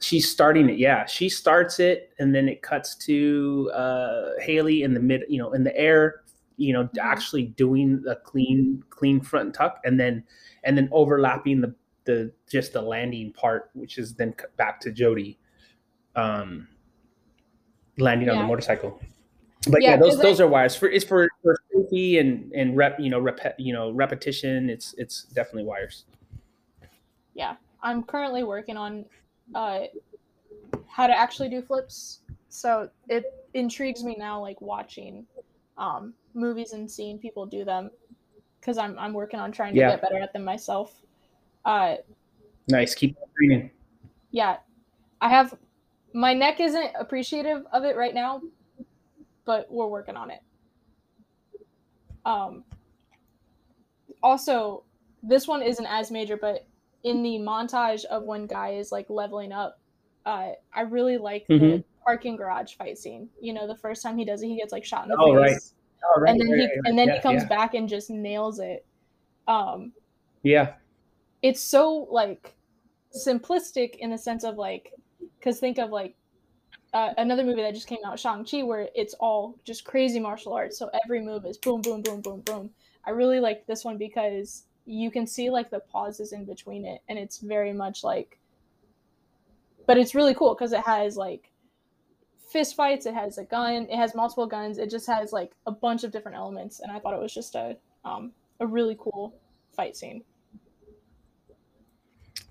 [0.00, 4.94] she's starting it yeah she starts it and then it cuts to uh haley in
[4.94, 6.22] the mid you know in the air
[6.56, 6.98] you know mm-hmm.
[7.00, 10.22] actually doing a clean clean front tuck and then
[10.64, 15.36] and then overlapping the the just the landing part which is then back to Jodie
[16.16, 16.68] um
[17.98, 18.34] landing yeah.
[18.34, 19.00] on the motorcycle
[19.68, 22.98] but yeah, yeah those those are wires for it's for, for safety and and rep
[22.98, 26.04] you know rep you know repetition it's it's definitely wires
[27.34, 29.04] yeah i'm currently working on
[29.54, 29.80] uh
[30.86, 35.26] how to actually do flips so it intrigues me now like watching
[35.76, 37.90] um movies and seeing people do them
[38.60, 39.90] because I'm I'm working on trying to yeah.
[39.90, 40.94] get better at them myself.
[41.64, 41.96] Uh,
[42.68, 43.70] nice, keep training.
[44.30, 44.56] Yeah,
[45.20, 45.54] I have
[46.12, 48.42] my neck isn't appreciative of it right now,
[49.44, 50.40] but we're working on it.
[52.24, 52.64] Um.
[54.20, 54.82] Also,
[55.22, 56.66] this one isn't as major, but
[57.04, 59.80] in the montage of when Guy is like leveling up,
[60.26, 61.64] uh, I really like mm-hmm.
[61.64, 63.28] the parking garage fight scene.
[63.40, 65.34] You know, the first time he does it, he gets like shot in the oh,
[65.34, 65.52] face.
[65.52, 65.60] Right
[66.04, 67.48] Oh, right, and then right, he right, and then yeah, he comes yeah.
[67.48, 68.84] back and just nails it.
[69.46, 69.92] Um,
[70.42, 70.74] yeah,
[71.42, 72.54] it's so like
[73.14, 74.92] simplistic in the sense of like,
[75.38, 76.14] because think of like
[76.92, 80.52] uh, another movie that just came out, Shang Chi, where it's all just crazy martial
[80.52, 80.78] arts.
[80.78, 82.70] So every move is boom, boom, boom, boom, boom.
[83.04, 87.02] I really like this one because you can see like the pauses in between it,
[87.08, 88.38] and it's very much like,
[89.86, 91.50] but it's really cool because it has like
[92.48, 93.04] fist fights.
[93.04, 93.86] It has a gun.
[93.90, 94.78] It has multiple guns.
[94.78, 97.54] It just has like a bunch of different elements, and I thought it was just
[97.54, 99.34] a um, a really cool
[99.76, 100.24] fight scene.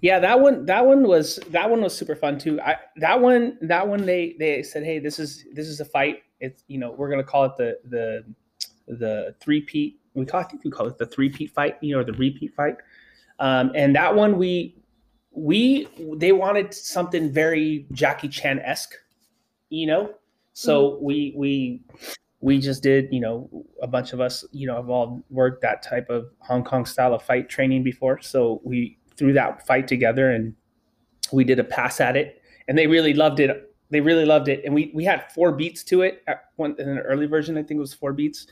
[0.02, 2.62] Yeah, that one that one was that one was super fun too.
[2.62, 6.22] I that one that one they they said, "Hey, this is this is a fight.
[6.40, 8.24] It's you know, we're to call it the the
[8.88, 10.00] the three-peat.
[10.18, 12.76] We call I think we call it the three-peat fight, you know, the repeat fight."
[13.40, 14.76] Um, and that one we
[15.32, 18.96] we they wanted something very Jackie Chan esque,
[19.70, 20.16] you know.
[20.54, 21.06] So mm-hmm.
[21.06, 21.82] we we
[22.40, 23.50] we just did, you know,
[23.82, 27.14] a bunch of us, you know, have all worked that type of Hong Kong style
[27.14, 28.22] of fight training before.
[28.22, 30.56] So we threw that fight together and
[31.32, 33.76] we did a pass at it, and they really loved it.
[33.90, 36.24] They really loved it, and we we had four beats to it.
[36.28, 38.48] At one in an early version, I think it was four beats,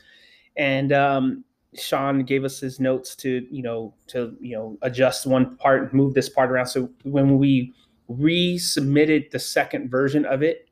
[0.56, 5.56] and um, Sean gave us his notes to you know to you know adjust one
[5.56, 6.66] part, move this part around.
[6.66, 7.74] So when we
[8.10, 10.68] resubmitted the second version of it,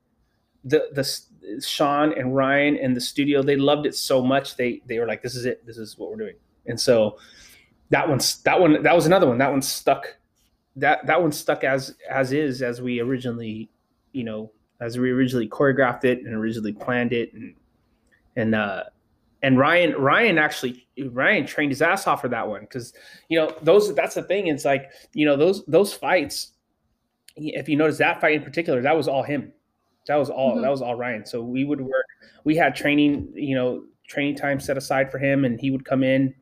[0.65, 1.05] the the
[1.61, 5.23] Sean and Ryan and the studio they loved it so much they they were like
[5.23, 5.65] this is it.
[5.67, 6.37] This is what we're doing.
[6.67, 7.19] And so
[7.91, 9.39] that one's that one that was another one.
[9.39, 10.17] That one stuck
[10.77, 13.71] that that one stuck as as is as we originally
[14.13, 17.33] you know as we originally choreographed it and originally planned it.
[17.35, 17.55] And
[18.37, 18.85] and uh
[19.43, 22.93] and Ryan Ryan actually Ryan trained his ass off for that one because
[23.29, 26.53] you know those that's the thing it's like you know those those fights
[27.37, 29.53] if you notice that fight in particular that was all him.
[30.07, 30.63] That was all mm-hmm.
[30.63, 31.25] that was all Ryan.
[31.27, 32.07] So we would work
[32.45, 36.03] we had training you know training time set aside for him and he would come
[36.03, 36.35] in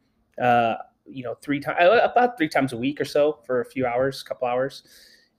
[0.42, 0.74] uh
[1.06, 3.86] you know three times uh, about three times a week or so for a few
[3.86, 4.82] hours couple hours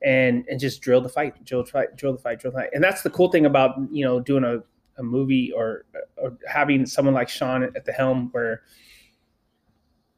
[0.03, 2.69] and and just drill the fight drill fight drill the fight drill the fight.
[2.73, 4.61] And that's the cool thing about you know doing a,
[4.97, 5.85] a movie or,
[6.17, 8.63] or having someone like sean at the helm where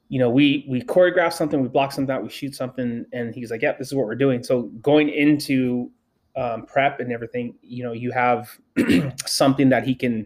[0.08, 3.50] you know we we choreograph something we block something out we shoot something and he's
[3.50, 4.44] like yep this is what we're doing.
[4.44, 5.92] So going into
[6.36, 8.58] um, prep and everything you know you have
[9.26, 10.26] something that he can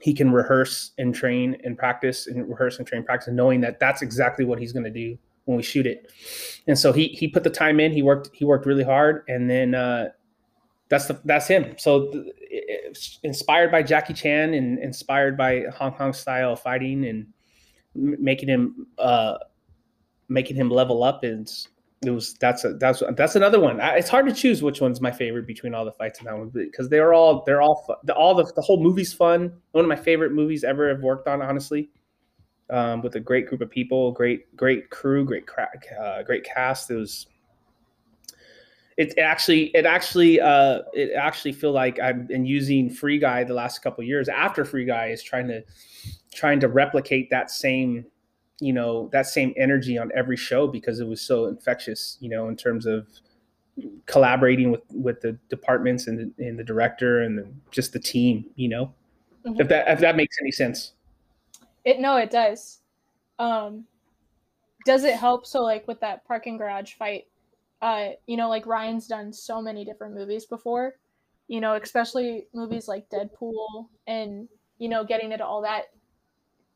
[0.00, 4.02] he can rehearse and train and practice and rehearse and train practice knowing that that's
[4.02, 6.12] exactly what he's going to do when we shoot it.
[6.66, 9.50] And so he he put the time in he worked he worked really hard and
[9.50, 10.10] then uh
[10.88, 11.74] that's the that's him.
[11.78, 12.12] So
[13.22, 17.26] inspired by jackie chan and inspired by hong kong style fighting and
[17.98, 19.38] making him uh
[20.28, 21.68] making him level up is
[22.04, 23.80] it was that's a that's that's another one.
[23.80, 26.50] It's hard to choose which one's my favorite between all the fights in that one
[26.50, 27.96] because they're all they're all fun.
[28.04, 29.52] The, all the the whole movie's fun.
[29.72, 31.90] One of my favorite movies ever I've worked on, honestly.
[32.70, 36.90] Um, with a great group of people, great great crew, great crack, uh, great cast.
[36.90, 37.26] It was.
[38.98, 43.54] It, actually it actually uh, it actually feel like I've been using Free Guy the
[43.54, 45.62] last couple years after Free Guy is trying to
[46.34, 48.04] trying to replicate that same
[48.60, 52.48] you know that same energy on every show because it was so infectious you know
[52.48, 53.06] in terms of
[54.06, 58.46] collaborating with with the departments and the, and the director and the, just the team
[58.56, 58.92] you know?
[59.46, 59.60] Mm-hmm.
[59.60, 60.94] if that if that makes any sense.
[61.84, 62.80] It no it does.
[63.38, 63.84] Um
[64.84, 65.46] does it help?
[65.46, 67.28] So like with that parking garage fight
[67.82, 70.94] uh you know like ryan's done so many different movies before
[71.48, 75.86] you know especially movies like deadpool and you know getting into all that.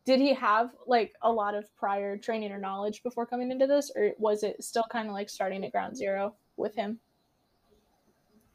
[0.04, 3.92] Did he have like a lot of prior training or knowledge before coming into this
[3.94, 6.98] or was it still kind of like starting at ground zero with him?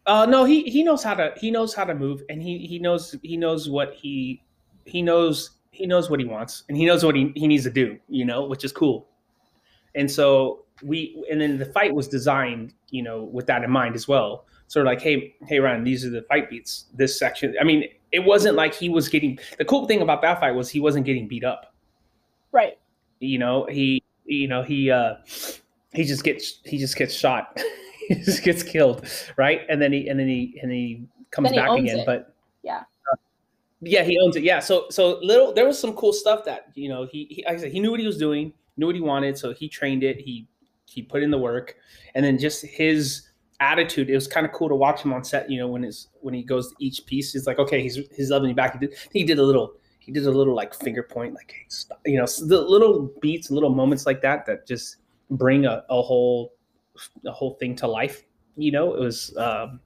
[0.06, 2.80] Uh no he he knows how to he knows how to move and he he
[2.80, 4.44] knows he knows what he
[4.86, 7.70] he knows he knows what he wants and he knows what he, he needs to
[7.70, 9.08] do you know which is cool.
[9.96, 13.96] And so we and then the fight was designed you know with that in mind
[13.96, 17.56] as well sort of like hey hey ryan these are the fight beats this section
[17.60, 20.70] i mean it wasn't like he was getting the cool thing about that fight was
[20.70, 21.74] he wasn't getting beat up.
[22.52, 22.78] Right.
[23.20, 25.16] You know, he you know, he uh
[25.94, 27.60] he just gets he just gets shot.
[28.08, 29.62] he just gets killed, right?
[29.70, 32.06] And then he and then he and he comes back again, it.
[32.06, 32.84] but yeah.
[33.82, 34.44] yeah, he owns it.
[34.44, 34.60] Yeah.
[34.60, 37.62] So so little there was some cool stuff that, you know, he, he like I
[37.62, 40.20] said he knew what he was doing, knew what he wanted, so he trained it,
[40.20, 40.48] he
[40.88, 41.76] he put in the work,
[42.16, 44.10] and then just his attitude.
[44.10, 45.50] It was kind of cool to watch him on set.
[45.50, 48.30] You know, when his when he goes to each piece, he's like, okay, he's he's
[48.30, 48.74] loving me back.
[48.74, 51.54] He did he did a little he did a little like finger point, like
[52.06, 54.98] you know, the little beats, little moments like that that just
[55.30, 56.54] bring a, a whole
[57.26, 58.24] a whole thing to life.
[58.56, 59.82] You know, it was um,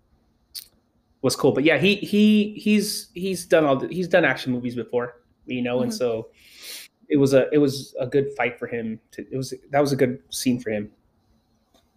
[1.21, 1.51] was cool.
[1.51, 5.21] But yeah, he he he's he's done all the, he's done action movies before.
[5.45, 5.83] You know, mm-hmm.
[5.85, 6.29] and so
[7.11, 8.99] it was a it was a good fight for him.
[9.11, 10.89] To, it was that was a good scene for him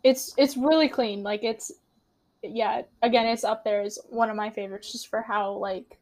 [0.05, 1.22] it's it's really clean.
[1.22, 1.72] Like it's
[2.42, 5.98] yeah, again, it's up there as one of my favorites just for how like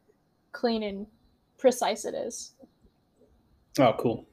[0.51, 1.07] clean and
[1.57, 2.51] precise it is.
[3.79, 4.27] Oh, cool.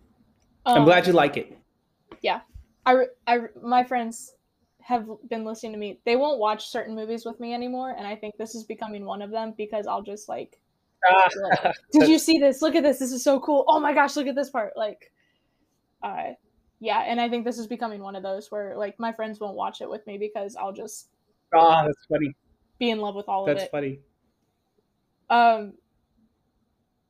[0.66, 1.56] Um, I'm glad you like it.
[2.20, 2.40] Yeah.
[2.84, 4.34] I, I my friends
[4.80, 6.00] have been listening to me.
[6.04, 9.22] They won't watch certain movies with me anymore, and I think this is becoming one
[9.22, 10.59] of them because I'll just like,
[11.42, 12.62] like Did you see this?
[12.62, 12.98] Look at this.
[12.98, 13.64] This is so cool.
[13.68, 14.76] Oh my gosh, look at this part.
[14.76, 15.12] Like,
[16.02, 16.32] uh,
[16.80, 19.56] yeah, and I think this is becoming one of those where like my friends won't
[19.56, 21.08] watch it with me because I'll just
[21.52, 22.34] Oh, that's funny.
[22.78, 23.60] be in love with all That's of it.
[23.60, 24.00] That's funny.
[25.28, 25.74] Um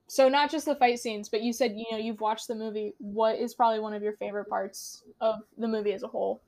[0.09, 2.95] so not just the fight scenes, but you said you know you've watched the movie.
[2.99, 6.43] What is probably one of your favorite parts of the movie as a whole?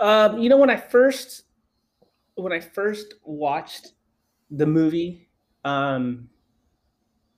[0.00, 1.44] Um, you know, when I first
[2.36, 3.92] when I first watched
[4.50, 5.28] the movie,
[5.64, 6.28] um,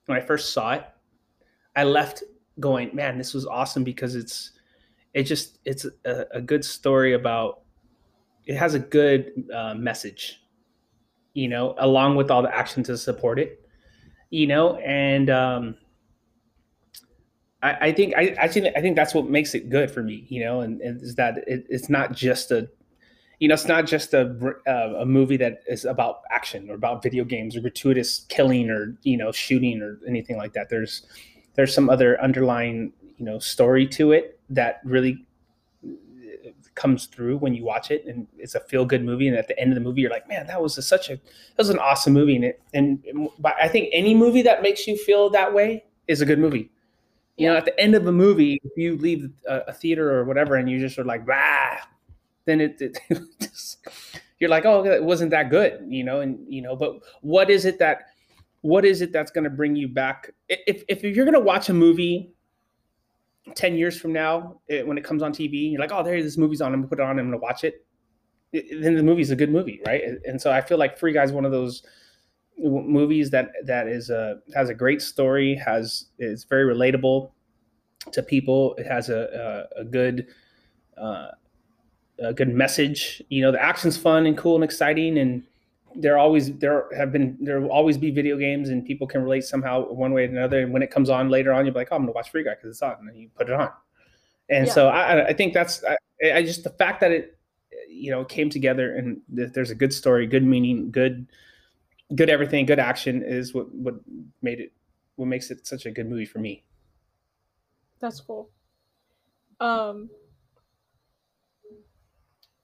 [0.05, 0.85] when I first saw it,
[1.75, 2.23] I left
[2.59, 4.51] going, man, this was awesome because it's
[5.13, 7.61] it just it's a, a good story about
[8.45, 10.41] it has a good uh, message,
[11.33, 13.65] you know, along with all the action to support it,
[14.29, 15.75] you know, and um,
[17.61, 20.43] I, I think I actually I think that's what makes it good for me, you
[20.43, 22.69] know, and, and is that it, it's not just a
[23.41, 27.01] you know, it's not just a uh, a movie that is about action or about
[27.01, 30.69] video games or gratuitous killing or you know shooting or anything like that.
[30.69, 31.07] There's
[31.55, 35.25] there's some other underlying you know story to it that really
[35.83, 39.27] uh, comes through when you watch it, and it's a feel good movie.
[39.27, 41.15] And at the end of the movie, you're like, man, that was a, such a
[41.15, 42.35] that was an awesome movie.
[42.35, 46.21] And it, and but I think any movie that makes you feel that way is
[46.21, 46.69] a good movie.
[47.37, 50.25] You know, at the end of a movie, if you leave a, a theater or
[50.25, 51.79] whatever, and you just are like, bah
[52.45, 52.99] then it, it
[53.39, 53.87] just,
[54.39, 57.65] you're like, oh, it wasn't that good, you know, and you know, but what is
[57.65, 58.07] it that
[58.61, 60.31] what is it that's going to bring you back?
[60.49, 62.31] If if you're going to watch a movie
[63.55, 66.37] ten years from now, it, when it comes on TV, you're like, oh, there, this
[66.37, 66.73] movie's on.
[66.73, 67.19] I'm gonna put it on.
[67.19, 67.85] I'm gonna watch it.
[68.51, 70.03] it then the movie's a good movie, right?
[70.25, 71.83] And so I feel like Free Guy's one of those
[72.57, 77.31] movies that that is a has a great story, has is very relatable
[78.11, 78.75] to people.
[78.75, 80.27] It has a a, a good.
[80.97, 81.29] Uh,
[82.21, 83.21] a good message.
[83.29, 85.43] You know, the action's fun and cool and exciting, and
[85.95, 89.43] there always there have been there will always be video games, and people can relate
[89.43, 90.61] somehow one way or another.
[90.61, 92.55] And when it comes on later on, you're like, oh, I'm gonna watch Free Guy
[92.55, 93.69] because it's on, and then you put it on.
[94.49, 94.73] And Yeah.
[94.73, 95.97] so I, I think that's I,
[96.31, 97.37] I just the fact that it
[97.89, 101.27] you know came together and th- there's a good story, good meaning, good
[102.15, 103.95] good everything, good action is what what
[104.41, 104.71] made it
[105.15, 106.63] what makes it such a good movie for me.
[107.99, 108.49] That's cool.
[109.59, 110.09] Um,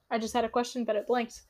[0.10, 1.41] I just had a question, but it blanked.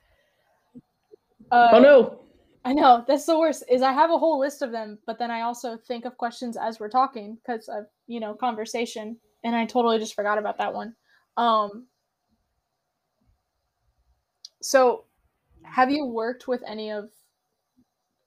[1.51, 2.19] Uh, oh no.
[2.65, 3.63] I know that's the worst.
[3.69, 6.57] Is I have a whole list of them, but then I also think of questions
[6.57, 10.73] as we're talking because of you know conversation, and I totally just forgot about that
[10.73, 10.93] one.
[11.37, 11.87] Um,
[14.61, 15.05] so,
[15.63, 17.09] have you worked with any of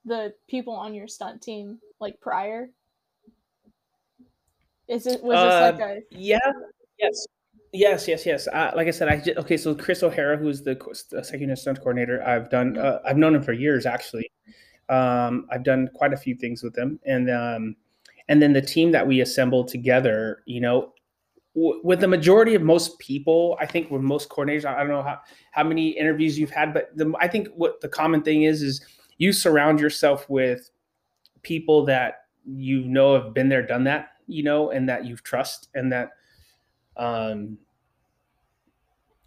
[0.04, 2.70] the people on your stunt team like prior?
[4.88, 6.38] Is it was Uh, this like a Yeah.
[6.98, 7.26] Yes.
[7.72, 8.08] Yes.
[8.08, 8.26] Yes.
[8.26, 8.48] Yes.
[8.48, 9.56] Uh, like I said, I ju- okay.
[9.56, 10.76] So Chris O'Hara, who's the,
[11.22, 12.76] second unit stunt coordinator, I've done.
[12.76, 14.30] Uh, I've known him for years, actually.
[14.88, 17.76] Um, I've done quite a few things with him, and um,
[18.28, 20.42] and then the team that we assembled together.
[20.46, 20.94] You know,
[21.54, 24.88] w- with the majority of most people, I think with most coordinators, I I don't
[24.88, 25.20] know how
[25.52, 28.84] how many interviews you've had, but the, I think what the common thing is is
[29.18, 30.68] you surround yourself with
[31.42, 35.68] people that you know have been there, done that, you know, and that you trust,
[35.74, 36.10] and that
[37.00, 37.56] um,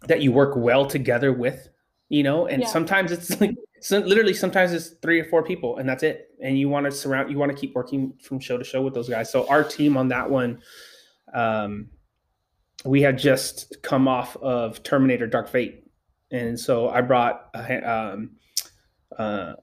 [0.06, 1.68] that you work well together with,
[2.08, 2.68] you know, and Yeah.
[2.68, 6.28] sometimes it's like so literally sometimes it's three or four people and that's it.
[6.42, 8.94] And you want to surround, you want to keep working from show to show with
[8.94, 9.30] those guys.
[9.30, 10.62] So our team on that one,
[11.34, 11.90] um,
[12.86, 15.84] we had just come off of Terminator Dark Fate.
[16.30, 18.30] And so I brought a, um,
[19.18, 19.54] uh,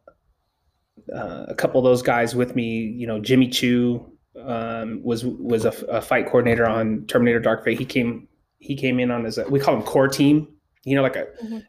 [1.11, 5.65] uh, a couple of those guys with me, you know, Jimmy Chu, um, was was
[5.65, 7.77] a, a fight coordinator on Terminator Dark Fate.
[7.77, 8.27] He came
[8.59, 10.47] he came in on as a we call him core team.
[10.83, 11.63] You know, like a Mhm.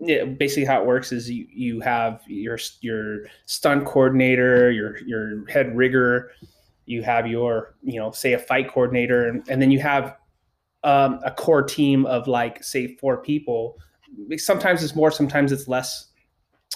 [0.00, 5.46] yeah, basically how it works is you you have your your stunt coordinator, your your
[5.48, 6.30] head rigger,
[6.86, 10.16] you have your you know say a fight coordinator, and, and then you have
[10.82, 13.76] um, a core team of like say four people.
[14.36, 16.08] Sometimes it's more, sometimes it's less.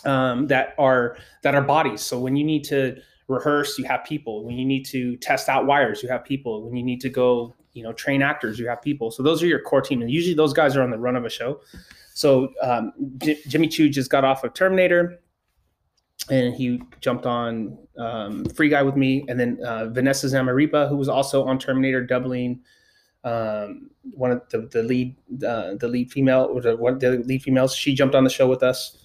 [0.05, 2.03] Um, that are that are bodies.
[2.03, 2.99] So when you need to
[3.29, 4.45] rehearse, you have people.
[4.45, 6.65] When you need to test out wires, you have people.
[6.65, 9.11] When you need to go, you know, train actors, you have people.
[9.11, 11.25] So those are your core team, and usually those guys are on the run of
[11.25, 11.61] a show.
[12.15, 15.21] So um, J- Jimmy Chu just got off of Terminator,
[16.31, 20.97] and he jumped on um, Free Guy with me, and then uh, Vanessa Zamaripa, who
[20.97, 22.61] was also on Terminator, doubling
[23.25, 25.15] um, one of the, the lead
[25.47, 27.75] uh, the lead female or the one the lead females.
[27.75, 28.97] She jumped on the show with us.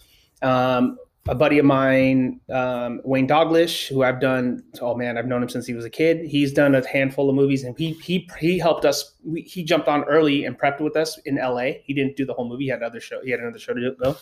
[0.41, 0.97] Um,
[1.29, 4.63] a buddy of mine, um, Wayne Dalglish, who I've done.
[4.81, 6.25] Oh man, I've known him since he was a kid.
[6.25, 9.13] He's done a handful of movies, and he he he helped us.
[9.23, 11.81] We, he jumped on early and prepped with us in L.A.
[11.85, 12.65] He didn't do the whole movie.
[12.65, 13.21] He had other show.
[13.23, 14.17] He had another show to go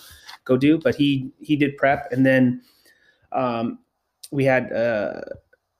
[0.45, 2.61] go do, but he he did prep, and then
[3.31, 3.79] um,
[4.31, 5.21] we had uh,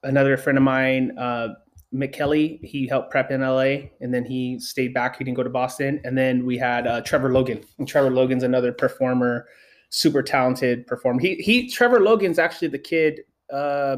[0.04, 1.50] another friend of mine, uh,
[1.94, 2.64] McKelly.
[2.64, 5.18] He helped prep in LA, and then he stayed back.
[5.18, 6.02] He didn't go to Boston.
[6.04, 7.64] And then we had uh, Trevor Logan.
[7.80, 9.48] And Trevor Logan's another performer,
[9.92, 11.22] super talented performer.
[11.22, 11.70] He he.
[11.70, 13.22] Trevor Logan's actually the kid
[13.54, 13.98] uh,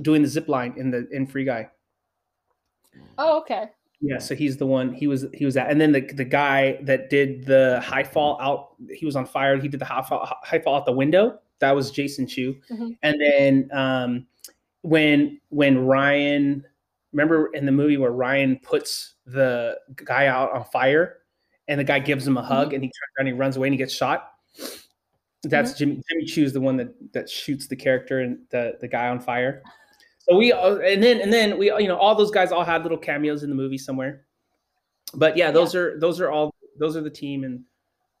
[0.00, 1.68] doing the zip line in the in Free Guy.
[3.18, 3.66] Oh, okay.
[4.00, 4.92] Yeah, so he's the one.
[4.92, 8.40] He was he was at, and then the the guy that did the high fall
[8.40, 8.74] out.
[8.90, 9.58] He was on fire.
[9.58, 11.38] He did the high fall, high fall out the window.
[11.60, 12.54] That was Jason Chu.
[12.70, 12.88] Mm-hmm.
[13.02, 14.26] And then um,
[14.82, 16.64] when when Ryan,
[17.12, 21.18] remember in the movie where Ryan puts the guy out on fire,
[21.68, 22.74] and the guy gives him a hug, Mm-hmm.
[22.74, 24.32] and he turns around, and he runs away, and he gets shot.
[25.50, 29.08] That's Jimmy Jimmy Chu's the one that that shoots the character and the the guy
[29.08, 29.62] on fire.
[30.20, 32.82] So we uh, and then and then we you know all those guys all had
[32.82, 34.24] little cameos in the movie somewhere.
[35.14, 37.62] But yeah, those are those are all those are the team and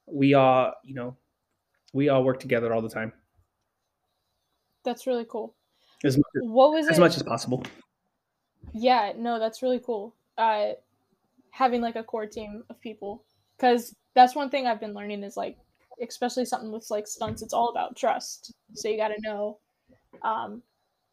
[0.06, 1.16] we all you know
[1.92, 3.12] we all work together all the time
[4.84, 5.54] That's really cool.
[6.04, 7.00] as much What was as it?
[7.00, 7.64] much as possible.
[8.72, 10.14] Yeah, no, that's really cool.
[10.36, 10.72] Uh,
[11.50, 13.24] having like a core team of people,
[13.56, 15.56] because that's one thing I've been learning is like,
[16.02, 18.52] especially something with like stunts, it's all about trust.
[18.74, 19.58] So you got to know,
[20.22, 20.62] um,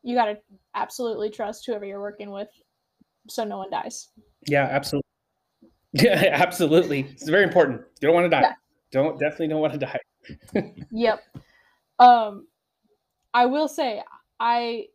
[0.04, 0.38] you got to
[0.76, 2.50] absolutely trust whoever you're working with,
[3.30, 4.10] so no one dies.
[4.48, 5.08] Yeah, absolutely.
[5.94, 7.02] Yeah, absolutely.
[7.02, 7.82] It's very important.
[8.00, 8.42] You don't want to die.
[8.42, 8.54] Yeah.
[8.94, 10.00] Don't definitely don't want to die.
[10.92, 11.22] Yep.
[12.00, 12.48] Um,
[13.34, 14.02] I will say
[14.40, 14.86] I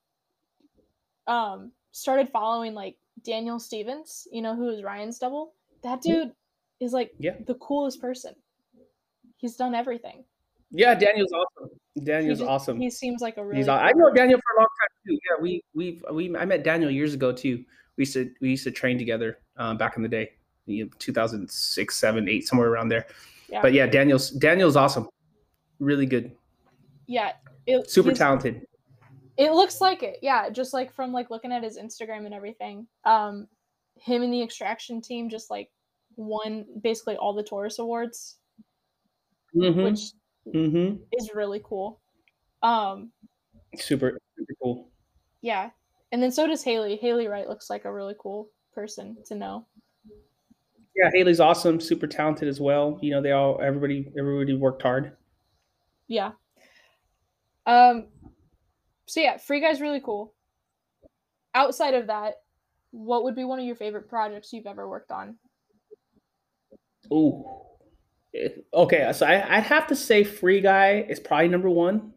[1.27, 4.27] um started following like Daniel Stevens.
[4.33, 5.53] You know who is Ryan's double?
[5.83, 6.33] That dude
[6.81, 7.37] is like Yeah.
[7.47, 8.35] the coolest person.
[9.37, 10.25] He's done everything.
[10.71, 11.71] Yeah, Daniel's awesome.
[11.95, 12.81] He Daniel's just- awesome.
[12.81, 13.59] He seems like a really.
[13.59, 13.69] He's.
[13.69, 15.13] I know Daniel for a long time too.
[15.15, 17.65] Yeah, we we've we I met Daniel years ago too.
[17.97, 20.33] We used to we used to train together um, back in the day,
[20.67, 23.07] you know, 2006, 7, 8, somewhere around there.
[23.49, 23.63] Yeah.
[23.63, 25.09] But yeah, Daniel's Daniel's awesome.
[25.79, 26.33] Really good.
[27.07, 27.33] yeah.
[27.67, 28.65] It, Super talented.
[29.37, 30.19] It looks like it.
[30.23, 32.87] Yeah, just like from like looking at his Instagram and everything.
[33.05, 33.49] Um,
[33.99, 35.71] him and the Extraction team just like
[36.17, 38.37] won basically all the Taurus awards,
[39.57, 40.13] hmm which
[40.53, 42.01] hmm is really cool.
[42.63, 43.11] Um,
[43.77, 44.91] Super super cool.
[45.41, 45.71] yeah,
[46.13, 46.97] and then so does Haley.
[46.97, 49.67] Haley Wright looks like a really cool person to know.
[50.95, 51.81] Yeah, Haley's awesome.
[51.81, 52.99] Super talented as well.
[53.03, 55.17] You know, they all everybody everybody worked hard.
[56.09, 56.33] Yeah.
[57.67, 58.07] Um.
[59.07, 60.33] So yeah, Free Guy's really cool.
[61.55, 62.35] Outside of that,
[62.91, 65.37] what would be one of your favorite projects you've ever worked on?
[67.13, 67.66] Ooh.
[68.75, 72.13] Okay, so I, I'd have to say Free Guy is probably number one.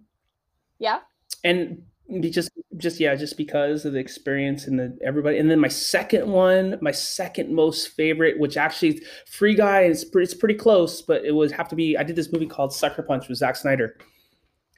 [0.79, 0.99] Yeah.
[1.43, 1.83] and
[2.31, 6.27] just just yeah just because of the experience and the everybody and then my second
[6.27, 11.23] one my second most favorite which actually free guy is pretty, it's pretty close but
[11.23, 13.95] it would have to be i did this movie called sucker punch with Zack snyder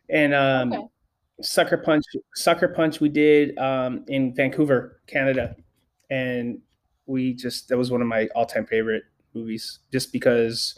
[0.09, 0.83] and um Okay.
[1.41, 2.03] sucker punch
[2.35, 5.55] sucker punch we did um in vancouver canada
[6.09, 6.59] and
[7.05, 10.77] we just that was one of my all-time favorite movies just because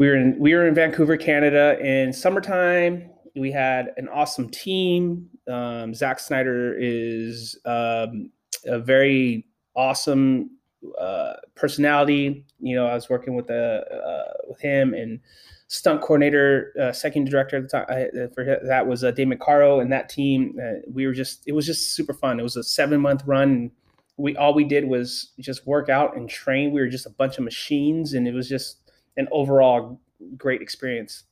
[0.00, 3.10] we were in we were in Vancouver, Canada in summertime.
[3.36, 5.28] We had an awesome team.
[5.46, 8.30] Um, Zack Snyder is um,
[8.64, 9.46] a very
[9.76, 10.52] awesome
[10.98, 12.46] uh, personality.
[12.60, 15.20] You know, I was working with the uh, with him and
[15.68, 19.80] stunt coordinator, uh, second director at the time uh, for that was uh, Damon Caro
[19.80, 20.58] and that team.
[20.58, 22.40] Uh, we were just it was just super fun.
[22.40, 23.70] It was a seven month run.
[24.16, 26.72] We all we did was just work out and train.
[26.72, 28.89] We were just a bunch of machines, and it was just
[29.20, 30.00] an overall
[30.36, 31.24] great experience.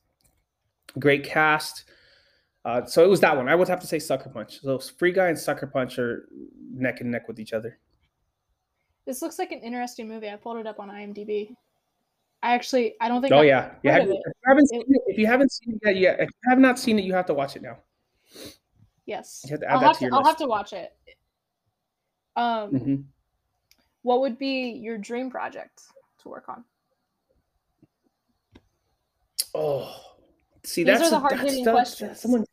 [0.97, 1.83] Great cast.
[2.65, 3.47] Uh, so it was that one.
[3.49, 4.61] I would have to say Sucker Punch.
[4.61, 6.27] So Free Guy and Sucker Punch are
[6.71, 7.77] neck and neck with each other.
[9.05, 10.29] This looks like an interesting movie.
[10.29, 11.55] I pulled it up on IMDb.
[12.43, 13.33] I actually, I don't think.
[13.33, 13.93] Oh I- yeah, yeah.
[13.93, 14.21] heard Have of it.
[14.27, 16.59] If you haven't seen it, if you haven't seen it yet, yeah, if you have
[16.59, 17.77] not seen it, you have to watch it now.
[19.05, 19.45] Yes.
[19.49, 20.93] Have I'll have to I'll have to watch it.
[22.35, 23.03] Um, Mhm.
[24.03, 25.81] what would be your dream project
[26.19, 26.63] to work on?
[29.55, 29.95] Oh,
[30.63, 32.19] see, These that's the hard-hitting that- questions.
[32.19, 32.45] Someone,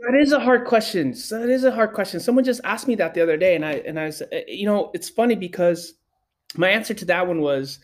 [0.00, 1.14] that is a hard question.
[1.14, 2.20] So that is a hard question.
[2.20, 4.66] Someone just asked me that the other day, and I and I said, eh, you
[4.66, 5.94] know, it's funny because
[6.56, 7.78] my answer to that one was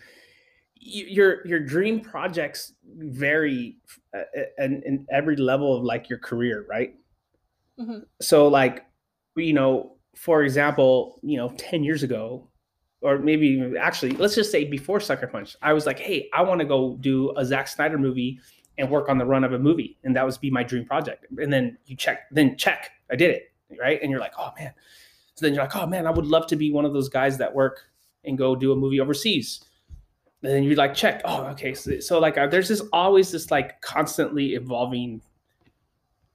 [0.80, 3.76] your your dream projects vary
[4.14, 4.22] uh,
[4.58, 6.94] in, in every level of like your career, right?
[7.78, 8.04] Mhm.
[8.22, 8.86] So like,
[9.36, 12.48] you know, for example, you know, 10 years ago,
[13.02, 16.60] or maybe actually, let's just say before Sucker Punch, I was like, hey, I want
[16.60, 18.40] to go do a Zack Snyder movie
[18.78, 19.98] and work on the run of a movie.
[20.04, 21.26] And that was be my dream project.
[21.38, 23.52] And then you check, then check, I did it.
[23.80, 24.00] Right.
[24.00, 24.72] And you're like, oh man.
[25.34, 27.36] So then you're like, oh man, I would love to be one of those guys
[27.38, 27.80] that work
[28.24, 29.64] and go do a movie overseas.
[30.42, 31.74] And then you like check, oh, okay.
[31.74, 35.20] So, so like, there's this always this like constantly evolving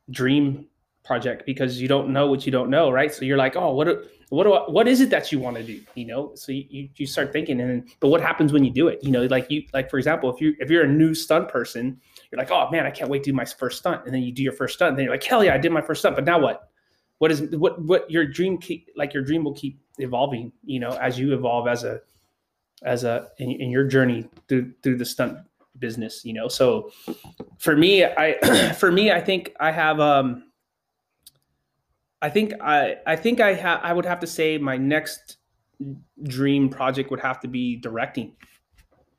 [0.10, 0.68] dream
[1.04, 3.14] project because you don't know what you don't know, right?
[3.14, 3.88] So you're like, oh, what
[4.32, 5.82] what do I, what is it that you want to do?
[5.94, 9.04] You know, so you, you start thinking, and but what happens when you do it?
[9.04, 12.00] You know, like you like for example, if you if you're a new stunt person,
[12.32, 14.32] you're like, oh man, I can't wait to do my first stunt, and then you
[14.32, 16.16] do your first stunt, and then you're like, hell yeah, I did my first stunt,
[16.16, 16.70] but now what?
[17.18, 20.92] What is what what your dream keep like your dream will keep evolving, you know,
[20.92, 22.00] as you evolve as a
[22.84, 25.40] as a in, in your journey through through the stunt
[25.78, 26.48] business, you know.
[26.48, 26.90] So
[27.58, 30.51] for me, I for me, I think I have um
[32.22, 35.38] I think I I think I ha- I would have to say my next
[36.24, 38.34] dream project would have to be directing.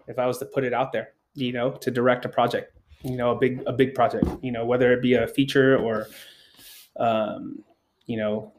[0.07, 3.17] If I was to put it out there, you know, to direct a project, you
[3.17, 6.09] know, a big a big project, you know, whether it be a feature or,
[6.97, 7.65] um,
[8.07, 8.53] you know,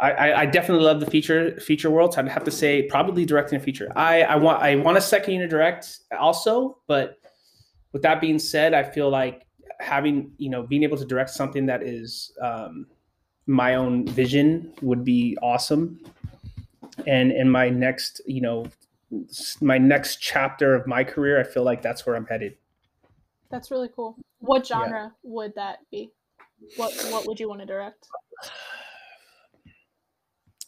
[0.00, 2.14] I, I definitely love the feature feature world.
[2.14, 3.90] So I'd have to say probably directing a feature.
[3.96, 7.18] I I want I want a second unit direct also, but
[7.92, 9.46] with that being said, I feel like
[9.80, 12.86] having you know being able to direct something that is um,
[13.46, 16.00] my own vision would be awesome.
[17.06, 18.66] And in my next, you know,
[19.60, 22.56] my next chapter of my career, I feel like that's where I'm headed.
[23.50, 24.16] That's really cool.
[24.38, 25.08] What genre yeah.
[25.22, 26.10] would that be?
[26.76, 28.06] What what would you want to direct?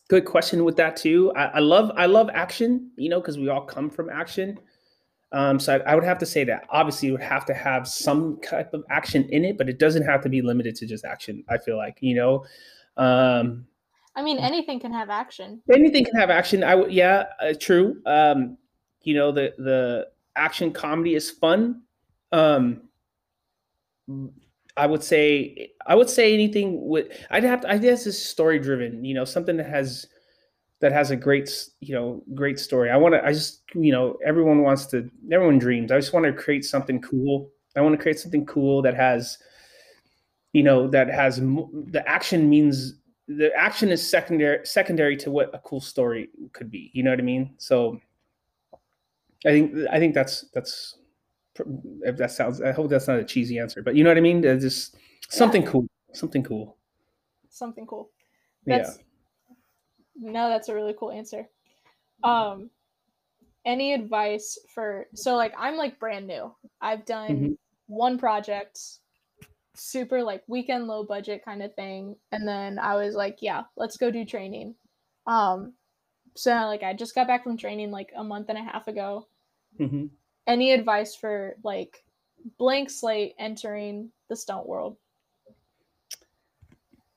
[0.09, 1.33] Good question with that too.
[1.35, 4.59] I, I love I love action, you know, because we all come from action.
[5.37, 7.87] Um, so I, I, would have to say that obviously you would have to have
[7.87, 11.05] some type of action in it, but it doesn't have to be limited to just
[11.05, 11.45] action.
[11.51, 12.47] I feel like you know.
[12.97, 13.66] Um,
[14.14, 15.61] I mean, anything can have action.
[15.70, 16.64] Anything can have action.
[16.64, 18.01] I would, yeah, uh, true.
[18.07, 18.57] Um,
[19.03, 21.82] you know, the the action comedy is fun.
[22.32, 22.89] Um,
[24.74, 28.59] I would say I would say anything with I'd have to I guess it's story
[28.59, 30.07] driven, you know, something that has
[30.81, 31.51] that has a great
[31.81, 32.91] you know great story.
[32.91, 35.91] I want to i just you know everyone wants to everyone dreams.
[35.91, 37.51] I just want to create something cool.
[37.77, 39.39] I want to create something cool that has
[40.53, 42.95] you know that has the action means
[43.29, 46.91] the action is secondary secondary to what a cool story could be.
[46.95, 47.55] You know what i mean?
[47.59, 48.01] So
[49.45, 50.99] i think i think that's that's
[52.03, 54.20] if that sounds i hope that's not a cheesy answer but you know what i
[54.20, 54.45] mean?
[54.45, 54.97] It's just
[55.29, 55.70] something yeah.
[55.70, 56.77] cool something cool.
[57.51, 58.11] Something cool.
[58.66, 59.06] That's yeah
[60.19, 61.49] no, that's a really cool answer.
[62.23, 62.71] Um,
[63.64, 66.55] any advice for so like I'm like brand new.
[66.81, 67.53] I've done mm-hmm.
[67.89, 68.79] one project,
[69.75, 73.97] super like weekend low budget kind of thing, and then I was like, yeah, let's
[73.97, 74.75] go do training.
[75.27, 75.75] Um,
[76.37, 79.27] so like I just got back from training like a month and a half ago.
[79.79, 80.07] Mm-hmm.
[80.47, 82.05] Any advice for like
[82.59, 84.97] blank slate entering the stunt world?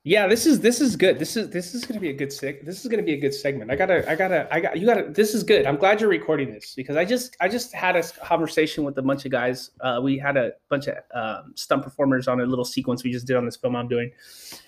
[0.06, 1.20] Yeah, this is this is good.
[1.20, 2.66] This is this is gonna be a good seg.
[2.66, 3.70] This is gonna be a good segment.
[3.70, 5.10] I gotta I gotta I got you gotta.
[5.10, 5.66] This is good.
[5.66, 9.02] I'm glad you're recording this because I just I just had a conversation with a
[9.02, 9.72] bunch of guys.
[9.82, 13.28] Uh, we had a bunch of um, stunt performers on a little sequence we just
[13.28, 14.10] did on this film I'm doing,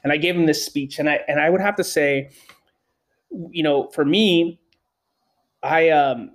[0.04, 2.32] and I gave them this speech, and I and I would have to say,
[3.52, 4.60] you know, for me,
[5.64, 6.32] I um,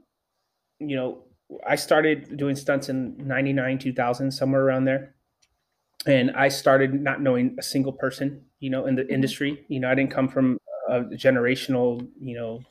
[0.78, 1.24] you know,
[1.66, 5.12] I started doing stunts in '99, 2000, somewhere around there
[6.06, 9.14] and I started not knowing a single person, you know, in the mm-hmm.
[9.14, 9.64] industry.
[9.68, 12.62] You know, I didn't come from a generational, you know,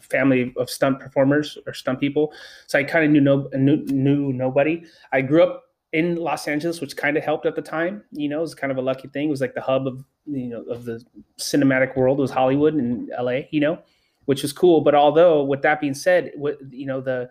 [0.00, 2.32] family of stunt performers or stunt people,
[2.66, 4.84] so I kind of knew no knew, knew nobody.
[5.12, 8.04] I grew up in Los Angeles, which kind of helped at the time.
[8.12, 9.28] You know, it was kind of a lucky thing.
[9.28, 11.04] It was like the hub of you know of the
[11.38, 13.40] cinematic world was Hollywood and LA.
[13.50, 13.78] You know,
[14.26, 14.80] which was cool.
[14.80, 17.30] But although, with that being said, what you know the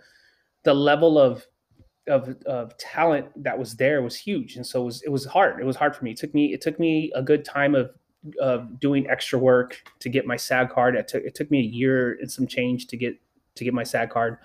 [0.63, 1.45] the level of
[2.09, 4.55] of, of talent that was there was huge.
[4.55, 5.61] And so it was it was hard.
[5.61, 6.11] It was hard for me.
[6.11, 7.91] It took me it took me a good time of
[8.41, 10.95] of doing extra work to get my SAG card.
[10.95, 13.15] It took it took me a year and some change to get
[13.55, 14.37] to get my SAG card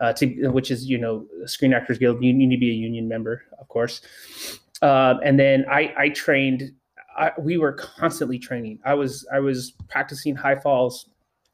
[0.00, 2.22] uh, to which is you know Screen Actors Guild.
[2.22, 4.00] You need to be a union member of course.
[4.80, 6.72] Uh, and then I I trained
[7.16, 8.80] I, we were constantly training.
[8.84, 11.08] I was I was practicing high falls.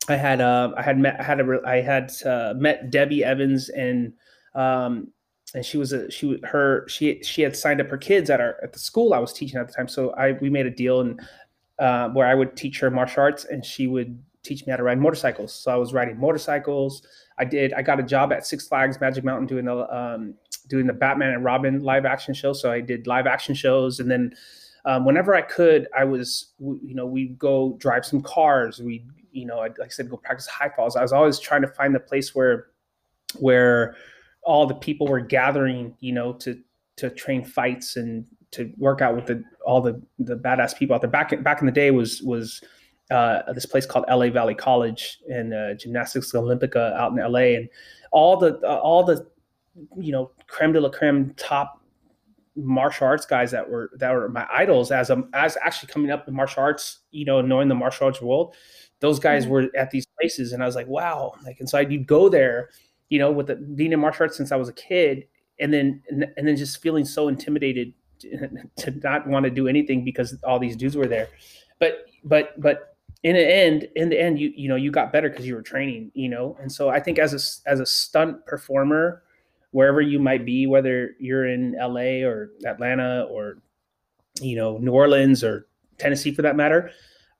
[0.08, 3.68] I had uh, I had met I had a I had uh, met Debbie Evans
[3.68, 4.12] and
[4.54, 5.08] um,
[5.54, 8.56] and she was a she her she she had signed up her kids at our
[8.62, 9.88] at the school I was teaching at the time.
[9.88, 11.20] So I we made a deal and
[11.78, 14.82] uh, where I would teach her martial arts and she would teach me how to
[14.82, 15.52] ride motorcycles.
[15.52, 17.06] So I was riding motorcycles.
[17.38, 17.72] I did.
[17.72, 20.34] I got a job at Six Flags Magic Mountain doing the um,
[20.68, 22.52] doing the Batman and Robin live action show.
[22.52, 24.34] So I did live action shows, and then
[24.84, 28.80] um, whenever I could, I was you know we would go drive some cars.
[28.80, 30.96] We you know I like I said go practice high falls.
[30.96, 32.68] I was always trying to find the place where
[33.38, 33.96] where
[34.48, 36.58] all the people were gathering, you know, to
[36.96, 41.02] to train fights and to work out with the all the the badass people out
[41.02, 41.10] there.
[41.10, 42.62] Back back in the day was was
[43.10, 47.68] uh, this place called LA Valley College and uh, Gymnastics Olympica out in LA, and
[48.10, 49.26] all the uh, all the
[49.96, 51.82] you know creme de la creme top
[52.56, 56.26] martial arts guys that were that were my idols as a as actually coming up
[56.26, 58.54] in martial arts, you know, knowing the martial arts world.
[59.00, 59.52] Those guys mm-hmm.
[59.52, 61.34] were at these places, and I was like, wow.
[61.44, 62.70] Like, and so I'd go there,
[63.08, 65.26] you know, with the, being in martial arts since I was a kid,
[65.60, 70.04] and then and, then just feeling so intimidated to, to not want to do anything
[70.04, 71.28] because all these dudes were there.
[71.78, 75.28] But but but in the end, in the end, you you know you got better
[75.28, 76.56] because you were training, you know.
[76.60, 79.22] And so I think as a as a stunt performer,
[79.70, 83.58] wherever you might be, whether you're in LA or Atlanta or
[84.40, 85.66] you know New Orleans or
[85.98, 86.90] Tennessee for that matter,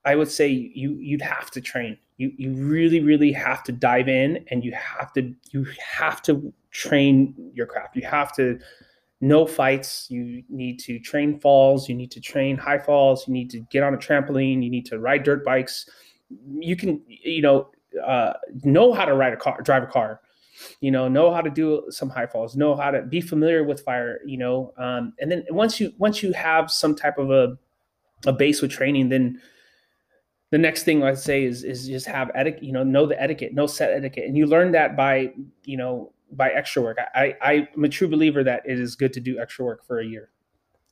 [0.05, 1.97] I would say you you'd have to train.
[2.19, 6.53] You you really really have to dive in and you have to you have to
[6.69, 7.95] train your craft.
[7.95, 8.59] You have to
[9.21, 10.07] know fights.
[10.09, 11.87] You need to train falls.
[11.87, 13.25] You need to train high falls.
[13.25, 14.61] You need to get on a trampoline.
[14.61, 15.89] You need to ride dirt bikes.
[16.59, 17.69] You can, you know,
[18.05, 20.21] uh, know how to ride a car, drive a car.
[20.81, 22.57] You know, know how to do some high falls.
[22.57, 24.19] Know how to be familiar with fire.
[24.25, 27.57] You know, um, and then once you once you have some type of a
[28.25, 29.41] a base with training, then
[30.51, 32.63] the next thing I'd say is is just have etiquette.
[32.63, 35.33] You know, know the etiquette, know set etiquette, and you learn that by
[35.63, 36.97] you know by extra work.
[37.15, 39.99] I, I I'm a true believer that it is good to do extra work for
[39.99, 40.29] a year,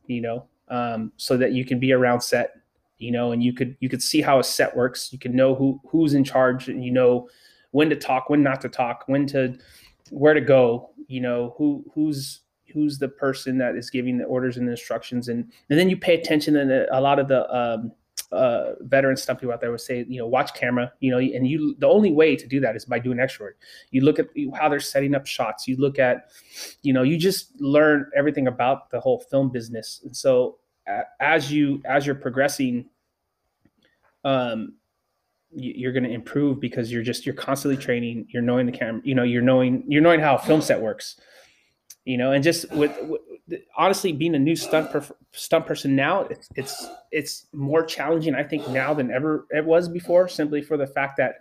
[0.06, 2.56] you know, um, so that you can be around set,
[2.98, 5.12] you know, and you could you could see how a set works.
[5.12, 7.28] You can know who who's in charge, and you know
[7.72, 9.58] when to talk, when not to talk, when to
[10.12, 12.42] where to go, you know, who who's
[12.74, 15.98] who's the person that is giving the orders and the instructions, and and then you
[15.98, 16.58] pay attention.
[16.58, 17.92] And a lot of the um,
[18.32, 21.48] uh, veteran stuff people out there would say, you know, watch camera, you know, and
[21.48, 23.58] you, the only way to do that is by doing extra work.
[23.92, 25.68] You look at how they're setting up shots.
[25.68, 26.30] You look at,
[26.82, 30.02] you know, you just learn everything about the whole film business.
[30.04, 30.58] And so
[30.90, 32.90] uh, as you, as you're progressing,
[34.26, 34.74] um,
[35.52, 39.16] you're going to improve because you're just, you're constantly training, you're knowing the camera, you
[39.16, 41.20] know, you're knowing, you're knowing how a film set works,
[42.04, 43.22] you know, and just with, with
[43.78, 48.44] honestly being a new stunt perf- stunt person now it's, it's it's more challenging i
[48.44, 51.36] think now than ever it was before simply for the fact that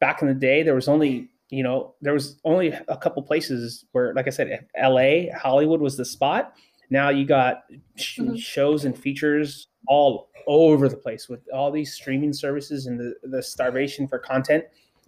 [0.00, 3.84] back in the day there was only you know there was only a couple places
[3.92, 6.54] where like i said la hollywood was the spot
[6.90, 7.64] now you got
[7.96, 8.34] sh- mm-hmm.
[8.34, 13.42] shows and features all over the place with all these streaming services and the, the
[13.42, 14.64] starvation for content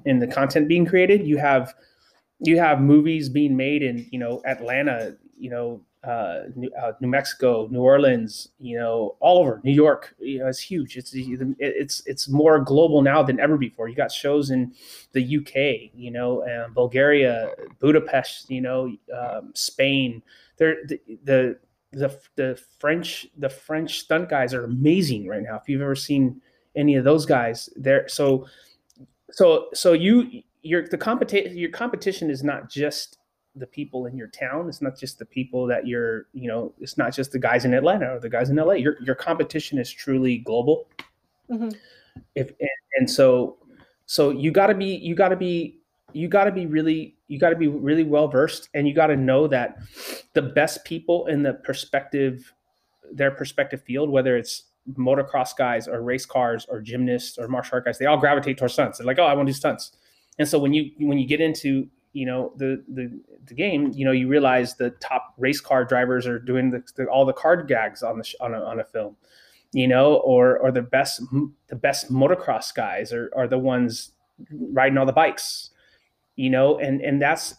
[0.07, 1.75] and the content being created you have
[2.41, 7.09] you have movies being made in you know atlanta you know uh, New, uh, New,
[7.09, 10.15] Mexico, New Orleans, you know, all over New York.
[10.19, 10.97] You know, it's huge.
[10.97, 13.89] It's it's it's more global now than ever before.
[13.89, 14.73] You got shows in
[15.13, 17.51] the UK, you know, and Bulgaria,
[17.81, 20.23] Budapest, you know, um, Spain.
[20.59, 21.59] They're the, the
[21.93, 25.57] the the French the French stunt guys are amazing right now.
[25.57, 26.41] If you've ever seen
[26.77, 28.09] any of those guys, there.
[28.09, 28.47] So
[29.31, 33.19] so so you your the competition your competition is not just
[33.57, 34.69] the people in your town.
[34.69, 37.75] It's not just the people that you're, you know, it's not just the guys in
[37.75, 38.75] Atlanta or the guys in LA.
[38.75, 40.89] Your your competition is truly global.
[41.51, 41.71] Mm-hmm.
[42.35, 43.57] If and, and, so
[44.07, 45.81] so you got to be you got to be
[46.13, 49.09] you got to be really you got to be really well versed and you got
[49.09, 49.79] to know that
[50.35, 52.53] the best people in the perspective
[53.13, 54.65] their perspective field whether it's
[54.97, 58.75] motocross guys or race cars or gymnasts or martial art guys they all gravitate towards
[58.75, 59.93] stunts they're like oh i want to do stunts
[60.39, 64.07] and so when you when you get into you know the the the game, you
[64.07, 67.69] know, you realize the top race car drivers are doing the, the, all the card
[67.69, 69.17] gags on the on a, on a film,
[69.73, 71.21] you know, or or the best
[71.69, 74.13] the best motocross guys are are the ones
[74.51, 75.71] riding all the bikes,
[76.37, 77.55] you know, and and that's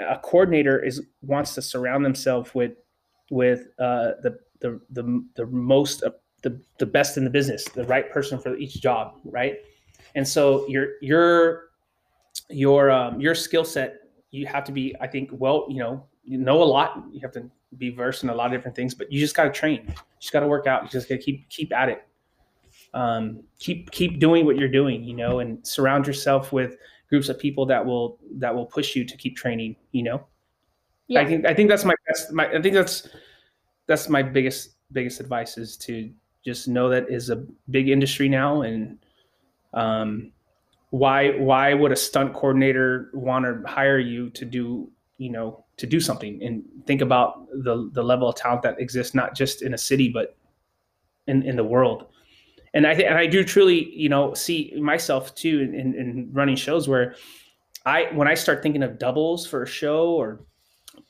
[0.00, 2.72] a coordinator is wants to surround themselves with
[3.30, 6.10] with uh, the the the the most uh,
[6.42, 9.56] the the best in the business, the right person for each job, right?
[10.14, 11.70] And so your your
[12.50, 14.01] your um, your skill set
[14.32, 17.04] you have to be, I think, well, you know, you know a lot.
[17.12, 19.44] You have to be versed in a lot of different things, but you just got
[19.44, 19.84] to train.
[19.86, 20.82] You just got to work out.
[20.82, 22.06] You just got to keep keep at it.
[22.94, 26.76] Um, keep keep doing what you're doing, you know, and surround yourself with
[27.08, 29.76] groups of people that will that will push you to keep training.
[29.92, 30.26] You know,
[31.08, 31.20] yeah.
[31.20, 32.32] I think I think that's my best.
[32.32, 33.08] My I think that's
[33.86, 36.10] that's my biggest biggest advice is to
[36.44, 38.98] just know that is a big industry now and
[39.74, 40.32] um,
[40.92, 45.86] why why would a stunt coordinator want to hire you to do you know to
[45.86, 49.72] do something and think about the the level of talent that exists not just in
[49.72, 50.36] a city but
[51.28, 52.04] in in the world
[52.74, 56.28] and i th- and i do truly you know see myself too in, in, in
[56.30, 57.14] running shows where
[57.86, 60.44] i when i start thinking of doubles for a show or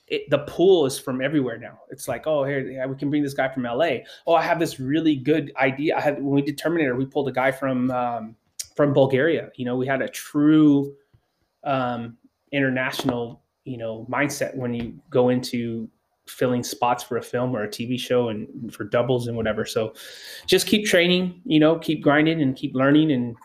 [0.07, 1.79] it, the pool is from everywhere now.
[1.89, 3.99] It's like, oh, here we can bring this guy from LA.
[4.27, 5.95] Oh, I have this really good idea.
[5.95, 8.35] I had when we did Terminator, we pulled a guy from um,
[8.75, 9.49] from Bulgaria.
[9.55, 10.95] You know, we had a true
[11.63, 12.17] um,
[12.51, 15.89] international, you know, mindset when you go into
[16.27, 19.65] filling spots for a film or a TV show and for doubles and whatever.
[19.65, 19.93] So
[20.47, 23.35] just keep training, you know, keep grinding and keep learning and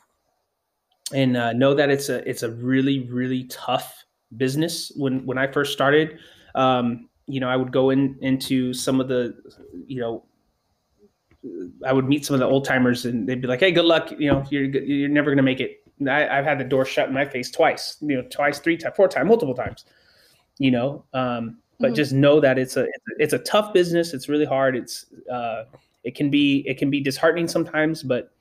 [1.12, 4.04] and uh, know that it's a it's a really really tough
[4.36, 4.92] business.
[4.96, 6.18] When when I first started,
[6.54, 9.34] um, you know, I would go in into some of the,
[9.86, 10.24] you know,
[11.86, 14.11] I would meet some of the old timers and they'd be like, "Hey, good luck.
[14.11, 17.14] You know, you're you're never gonna make it." I, have had the door shut in
[17.14, 17.97] my face twice.
[18.01, 19.84] You know, twice, three times, four times, multiple times.
[20.59, 21.95] You know, um, but mm-hmm.
[21.95, 22.86] just know that it's a
[23.18, 24.14] it's a tough business.
[24.14, 24.76] It's really hard.
[24.76, 25.64] It's uh,
[26.05, 28.32] it can be it can be disheartening sometimes, but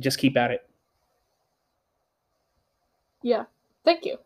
[0.00, 0.68] just keep at it.
[3.22, 3.44] Yeah,
[3.84, 4.18] thank you.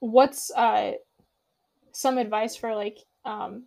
[0.00, 0.92] What's uh,
[1.92, 3.64] some advice for like um,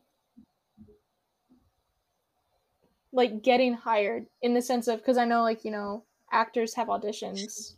[3.12, 6.88] like getting hired in the sense of because I know like you know actors have
[6.88, 7.74] auditions.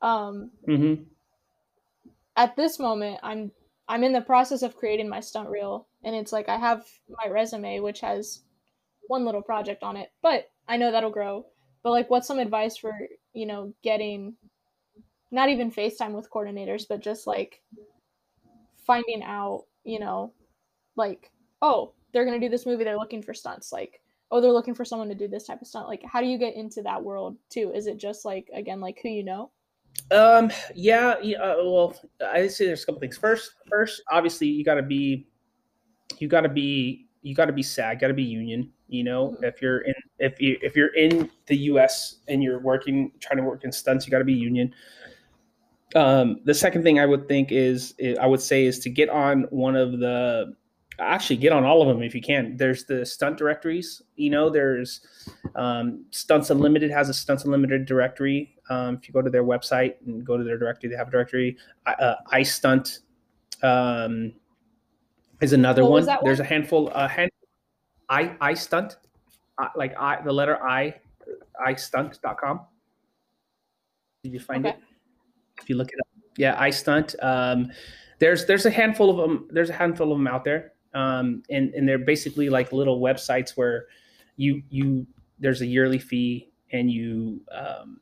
[0.00, 1.02] Um, mm-hmm.
[2.36, 3.50] At this moment, I'm
[3.88, 7.30] I'm in the process of creating my stunt reel, and it's like I have my
[7.30, 8.42] resume, which has
[9.08, 11.46] one little project on it, but I know that'll grow.
[11.82, 12.94] But like, what's some advice for
[13.32, 14.34] you know getting
[15.30, 17.62] not even FaceTime with coordinators, but just like
[18.86, 20.32] finding out, you know,
[20.96, 21.30] like
[21.62, 24.01] oh they're gonna do this movie, they're looking for stunts, like
[24.32, 25.86] oh they're looking for someone to do this type of stunt.
[25.86, 27.70] Like how do you get into that world too?
[27.72, 29.50] Is it just like again like who you know?
[30.10, 31.94] Um yeah, yeah uh, well
[32.26, 33.18] i say there's a couple things.
[33.18, 35.28] First first obviously you got to be
[36.18, 39.28] you got to be you got to be sag got to be union you know?
[39.28, 39.44] Mm-hmm.
[39.44, 43.44] if you're in if you if you're in the us and you're working trying to
[43.44, 44.74] work in stunts you got to be union.
[45.94, 49.42] Um the second thing i would think is i would say is to get on
[49.50, 50.54] one of the
[51.02, 52.56] actually get on all of them if you can.
[52.56, 54.02] There's the stunt directories.
[54.16, 55.00] You know, there's
[55.54, 58.56] um, Stunts Unlimited has a Stunts Unlimited directory.
[58.70, 61.10] Um, if you go to their website and go to their directory, they have a
[61.10, 61.56] directory.
[61.86, 63.00] Uh, Stunt
[63.62, 64.32] um,
[65.40, 66.06] is another one.
[66.22, 66.88] There's a handful.
[66.90, 67.30] A hand,
[68.08, 68.96] I Stunt,
[69.58, 70.94] uh, like I the letter I,
[71.66, 72.60] iStunt.com.
[74.22, 74.76] Did you find okay.
[74.76, 74.82] it?
[75.60, 77.14] If you look it up, yeah, iStunt.
[77.22, 77.70] Um,
[78.18, 79.48] there's there's a handful of them.
[79.50, 83.50] There's a handful of them out there um, and and they're basically like little websites
[83.50, 83.86] where
[84.36, 85.06] you you
[85.38, 88.00] there's a yearly fee and you um,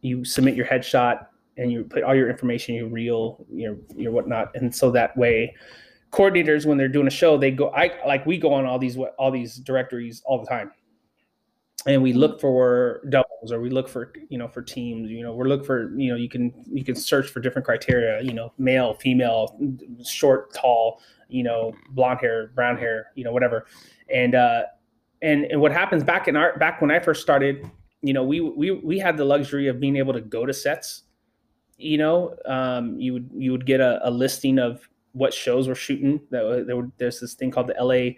[0.00, 1.26] you submit your headshot
[1.56, 5.54] and you put all your information, your reel, your your whatnot, and so that way
[6.12, 8.98] coordinators when they're doing a show they go i like we go on all these
[9.16, 10.72] all these directories all the time
[11.86, 15.32] and we look for doubles or we look for you know for teams you know
[15.32, 18.94] we're for you know you can you can search for different criteria you know male
[18.94, 19.58] female
[20.04, 23.66] short tall you know blonde hair brown hair you know whatever.
[24.12, 24.62] And uh
[25.22, 27.70] and and what happens back in our back when i first started
[28.02, 31.02] you know we we we had the luxury of being able to go to sets
[31.76, 35.74] you know um you would you would get a, a listing of what shows we're
[35.74, 36.20] shooting.
[36.30, 38.10] That there were, there's this thing called the la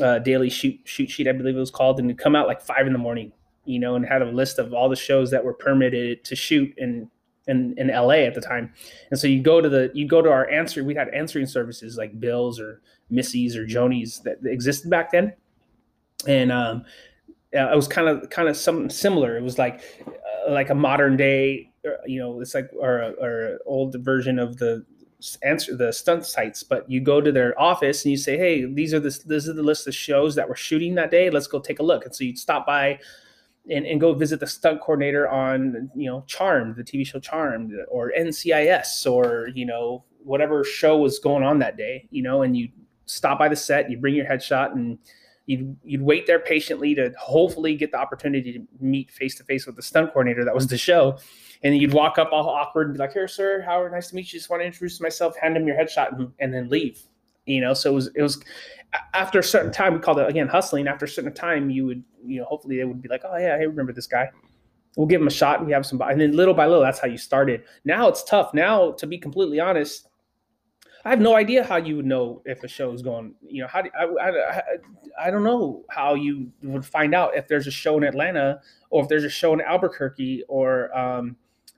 [0.00, 2.62] uh, daily shoot shoot sheet, I believe it was called, and it come out like
[2.62, 3.32] five in the morning,
[3.64, 6.72] you know, and had a list of all the shows that were permitted to shoot
[6.78, 7.10] in
[7.48, 8.72] in, in LA at the time.
[9.10, 10.84] And so you go to the you go to our answer.
[10.84, 12.80] We had answering services like Bills or
[13.10, 15.34] Missy's or Jonies that existed back then,
[16.26, 16.84] and um,
[17.52, 19.36] it was kind of kind of something similar.
[19.36, 23.58] It was like uh, like a modern day, uh, you know, it's like or or
[23.66, 24.84] old version of the
[25.42, 28.92] answer the stunt sites, but you go to their office and you say, "Hey, these
[28.94, 31.30] are the this is the list of shows that we're shooting that day.
[31.30, 32.98] Let's go take a look." And so you'd stop by
[33.70, 37.72] and, and go visit the stunt coordinator on you know Charmed, the TV show Charmed,
[37.88, 42.08] or NCIS, or you know whatever show was going on that day.
[42.10, 42.68] You know, and you
[43.06, 44.98] stop by the set, you bring your headshot, and
[45.46, 49.66] you'd you'd wait there patiently to hopefully get the opportunity to meet face to face
[49.66, 51.18] with the stunt coordinator that was the show
[51.62, 54.32] and you'd walk up all awkward and be like, "Here, sir, Howard, nice to meet
[54.32, 54.38] you.
[54.38, 57.02] Just want to introduce myself, hand him your headshot, and, and then leave."
[57.46, 58.42] You know, so it was it was
[59.14, 60.86] after a certain time we called it again hustling.
[60.88, 63.54] After a certain time, you would you know hopefully they would be like, "Oh yeah,
[63.54, 64.30] I remember this guy."
[64.96, 65.56] We'll give him a shot.
[65.58, 67.62] And we have some, and then little by little, that's how you started.
[67.86, 68.52] Now it's tough.
[68.52, 70.06] Now, to be completely honest,
[71.04, 73.34] I have no idea how you would know if a show is going.
[73.40, 74.62] You know, how do I, I,
[75.20, 78.60] I, don't know how you would find out if there's a show in Atlanta
[78.90, 81.36] or if there's a show in Albuquerque or um,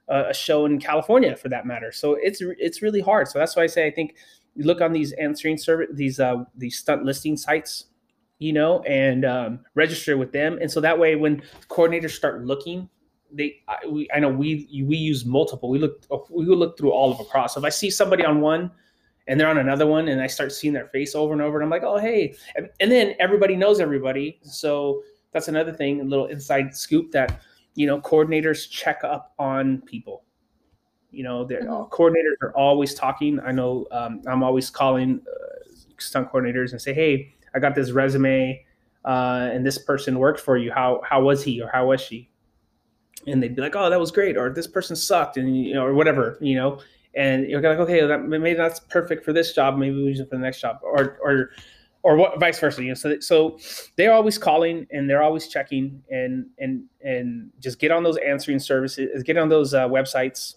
[0.09, 1.90] a show in California for that matter.
[1.92, 3.28] So it's it's really hard.
[3.28, 4.16] So that's why I say I think
[4.55, 7.86] you look on these answering service these uh, these stunt listing sites,
[8.38, 10.59] you know, and um, register with them.
[10.61, 12.88] And so that way, when coordinators start looking,
[13.32, 15.70] they I, we, I know we we use multiple.
[15.70, 17.55] We look we look through all of across.
[17.55, 18.70] So if I see somebody on one
[19.26, 21.64] and they're on another one and I start seeing their face over and over and
[21.64, 24.38] I'm like, oh hey, and, and then everybody knows everybody.
[24.42, 25.02] So
[25.32, 27.40] that's another thing, a little inside scoop that
[27.75, 30.25] you know coordinators check up on people
[31.12, 31.91] You know, the Mhm.
[31.91, 33.41] coordinators are always talking.
[33.41, 35.64] I know um, I'm always calling uh,
[35.99, 38.64] stunt coordinators and say, "Hey, I got this resume,
[39.05, 40.72] uh, and this person worked for you.
[40.72, 42.31] How how was he or how was she?"
[43.27, 45.85] And they'd be like, "Oh, that was great," or "This person sucked," and you know,
[45.85, 46.81] or whatever, you know.
[47.14, 49.79] And you're like, "Okay, that, maybe that's perfect for this job.
[49.79, 51.51] Maybe we use it for the next job," or or
[52.05, 52.82] or what, vice versa.
[52.82, 53.59] You know, so so
[53.96, 58.61] they're always calling and they're always checking and and and just get on those answering
[58.61, 60.55] services, get on those uh, websites,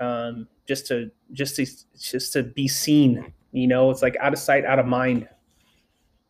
[0.00, 1.66] um, just to just to
[1.98, 3.32] just to be seen.
[3.52, 5.28] You know, it's like out of sight, out of mind.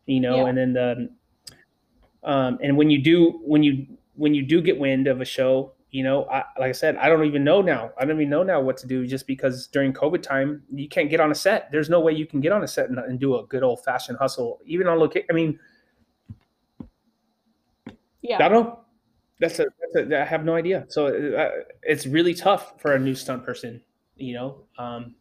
[0.05, 0.47] You know, Yeah.
[0.47, 1.09] and then the
[2.23, 5.73] um, and when you do when you when you do get wind of a show,
[5.91, 7.91] you know, I, like I said, I don't even know now.
[7.99, 11.09] I don't even know now what to do just because during COVID time, you can't
[11.09, 11.69] get on a set.
[11.69, 13.83] There's no way you can get on a set and, and do a good old
[13.83, 15.27] fashioned hustle, even on location.
[15.29, 15.59] I mean,
[18.21, 18.79] yeah, I don't know.
[19.39, 20.85] That's a, that's a I have no idea.
[20.87, 21.49] So uh,
[21.83, 23.81] it's really tough for a new stunt person,
[24.15, 24.63] you know.
[24.77, 25.15] Um,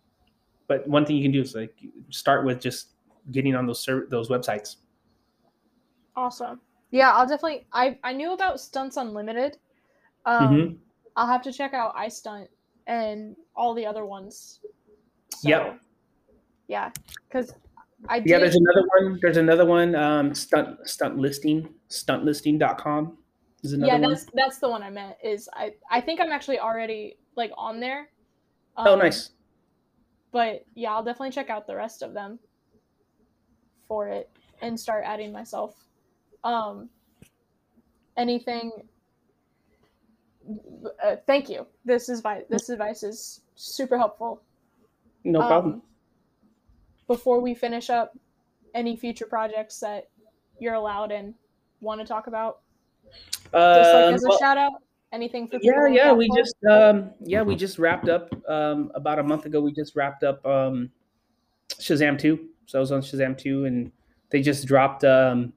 [0.68, 1.74] but one thing you can do is like
[2.10, 2.90] start with just
[3.32, 4.76] getting on those serv- those websites.
[6.14, 6.60] Awesome.
[6.92, 7.66] Yeah, I'll definitely.
[7.72, 9.56] I I knew about Stunts Unlimited.
[10.26, 10.78] Um, Mhm.
[11.16, 12.48] I'll have to check out I stunt
[12.86, 14.60] and all the other ones.
[15.34, 15.80] So, Yep.
[16.68, 16.92] Yeah,
[17.28, 17.54] because
[18.08, 18.28] I did.
[18.30, 19.18] Yeah, there's another one.
[19.20, 19.94] There's another one.
[19.94, 23.18] Um, stunt stunt listing stuntlisting.com
[23.62, 24.10] is another yeah, one.
[24.10, 25.16] that's that's the one I meant.
[25.22, 28.08] Is I I think I'm actually already like on there.
[28.76, 29.30] oh, Um, nice.
[30.30, 32.38] But yeah, I'll definitely check out the rest of them
[33.88, 34.30] for it
[34.62, 35.74] and start adding myself.
[36.44, 36.88] Um,
[38.16, 38.70] anything.
[41.02, 41.66] Uh, thank you.
[41.84, 44.42] This is vi- this advice is super helpful.
[45.24, 45.74] No problem.
[45.74, 45.82] Um,
[47.06, 48.16] before we finish up,
[48.74, 50.08] any future projects that
[50.58, 51.34] you're allowed and
[51.80, 52.60] want to talk about,
[53.52, 54.72] just like as a well, shout out,
[55.12, 56.12] anything for yeah, yeah.
[56.12, 59.60] We just um, yeah, we just wrapped up um, about a month ago.
[59.60, 60.90] We just wrapped up um,
[61.80, 62.48] Shazam two.
[62.66, 63.90] So I was on Shazam two, and
[64.30, 65.52] they just dropped um,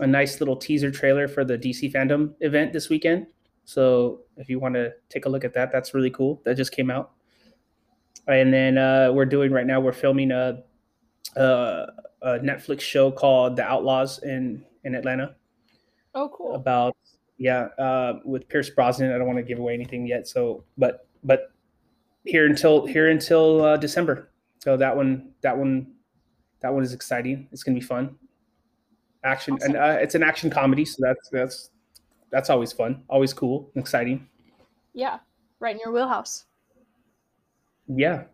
[0.00, 3.26] a nice little teaser trailer for the DC fandom event this weekend.
[3.68, 6.40] So if you want to take a look at that, that's really cool.
[6.46, 7.10] That just came out.
[8.26, 9.78] And then uh, we're doing right now.
[9.78, 10.62] We're filming a,
[11.36, 11.86] a,
[12.22, 15.36] a Netflix show called The Outlaws in in Atlanta
[16.14, 16.54] oh cool.
[16.54, 16.96] about
[17.36, 19.12] yeah uh, with Pierce Brosnan.
[19.12, 20.26] I don't want to give away anything yet.
[20.26, 21.52] So but but
[22.24, 24.30] here until here until uh, December.
[24.64, 25.92] So that one that one
[26.60, 27.48] that one is exciting.
[27.52, 28.16] It's gonna be fun.
[29.24, 29.96] Action and Awesome.
[29.98, 31.70] uh, it's an action comedy, so that's that's
[32.30, 34.28] that's always fun, always cool, and exciting.
[34.94, 35.18] Yeah,
[35.60, 36.44] right in your wheelhouse.
[37.88, 38.24] Yeah,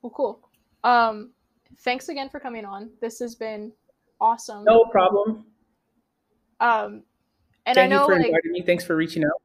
[0.00, 0.40] Well, cool.
[0.84, 1.32] Um,
[1.80, 2.90] thanks again for coming on.
[3.00, 3.72] This has been
[4.20, 4.64] awesome.
[4.64, 5.44] no problem.
[6.60, 7.02] Um,
[7.66, 8.62] and Thank I know you for like inviting me.
[8.62, 9.42] Thanks for reaching out.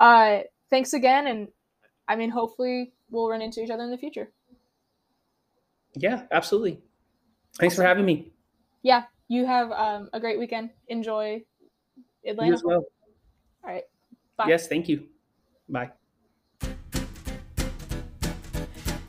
[0.00, 1.48] uh, thanks again, and
[2.06, 4.30] I mean, hopefully we'll run into each other in the future.
[5.94, 6.80] Yeah, absolutely.
[7.58, 8.30] Thanks for having me.
[8.82, 10.70] Yeah, you have um, a great weekend.
[10.88, 11.42] Enjoy
[12.28, 12.84] You as well.
[13.64, 13.84] All right.
[14.36, 14.46] Bye.
[14.48, 15.06] Yes, thank you.
[15.68, 15.90] Bye.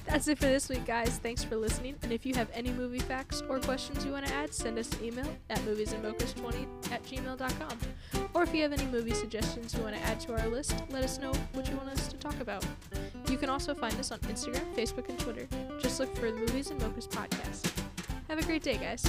[0.10, 1.20] That's it for this week, guys.
[1.20, 1.96] Thanks for listening.
[2.02, 4.92] And if you have any movie facts or questions you want to add, send us
[4.94, 7.78] an email at moviesandmochas20 at gmail.com.
[8.34, 11.04] Or if you have any movie suggestions you want to add to our list, let
[11.04, 12.66] us know what you want us to talk about.
[13.30, 15.48] You can also find us on Instagram, Facebook, and Twitter.
[15.80, 17.72] Just look for the Movies and Mochas podcast.
[18.30, 19.06] Have a great day, guys.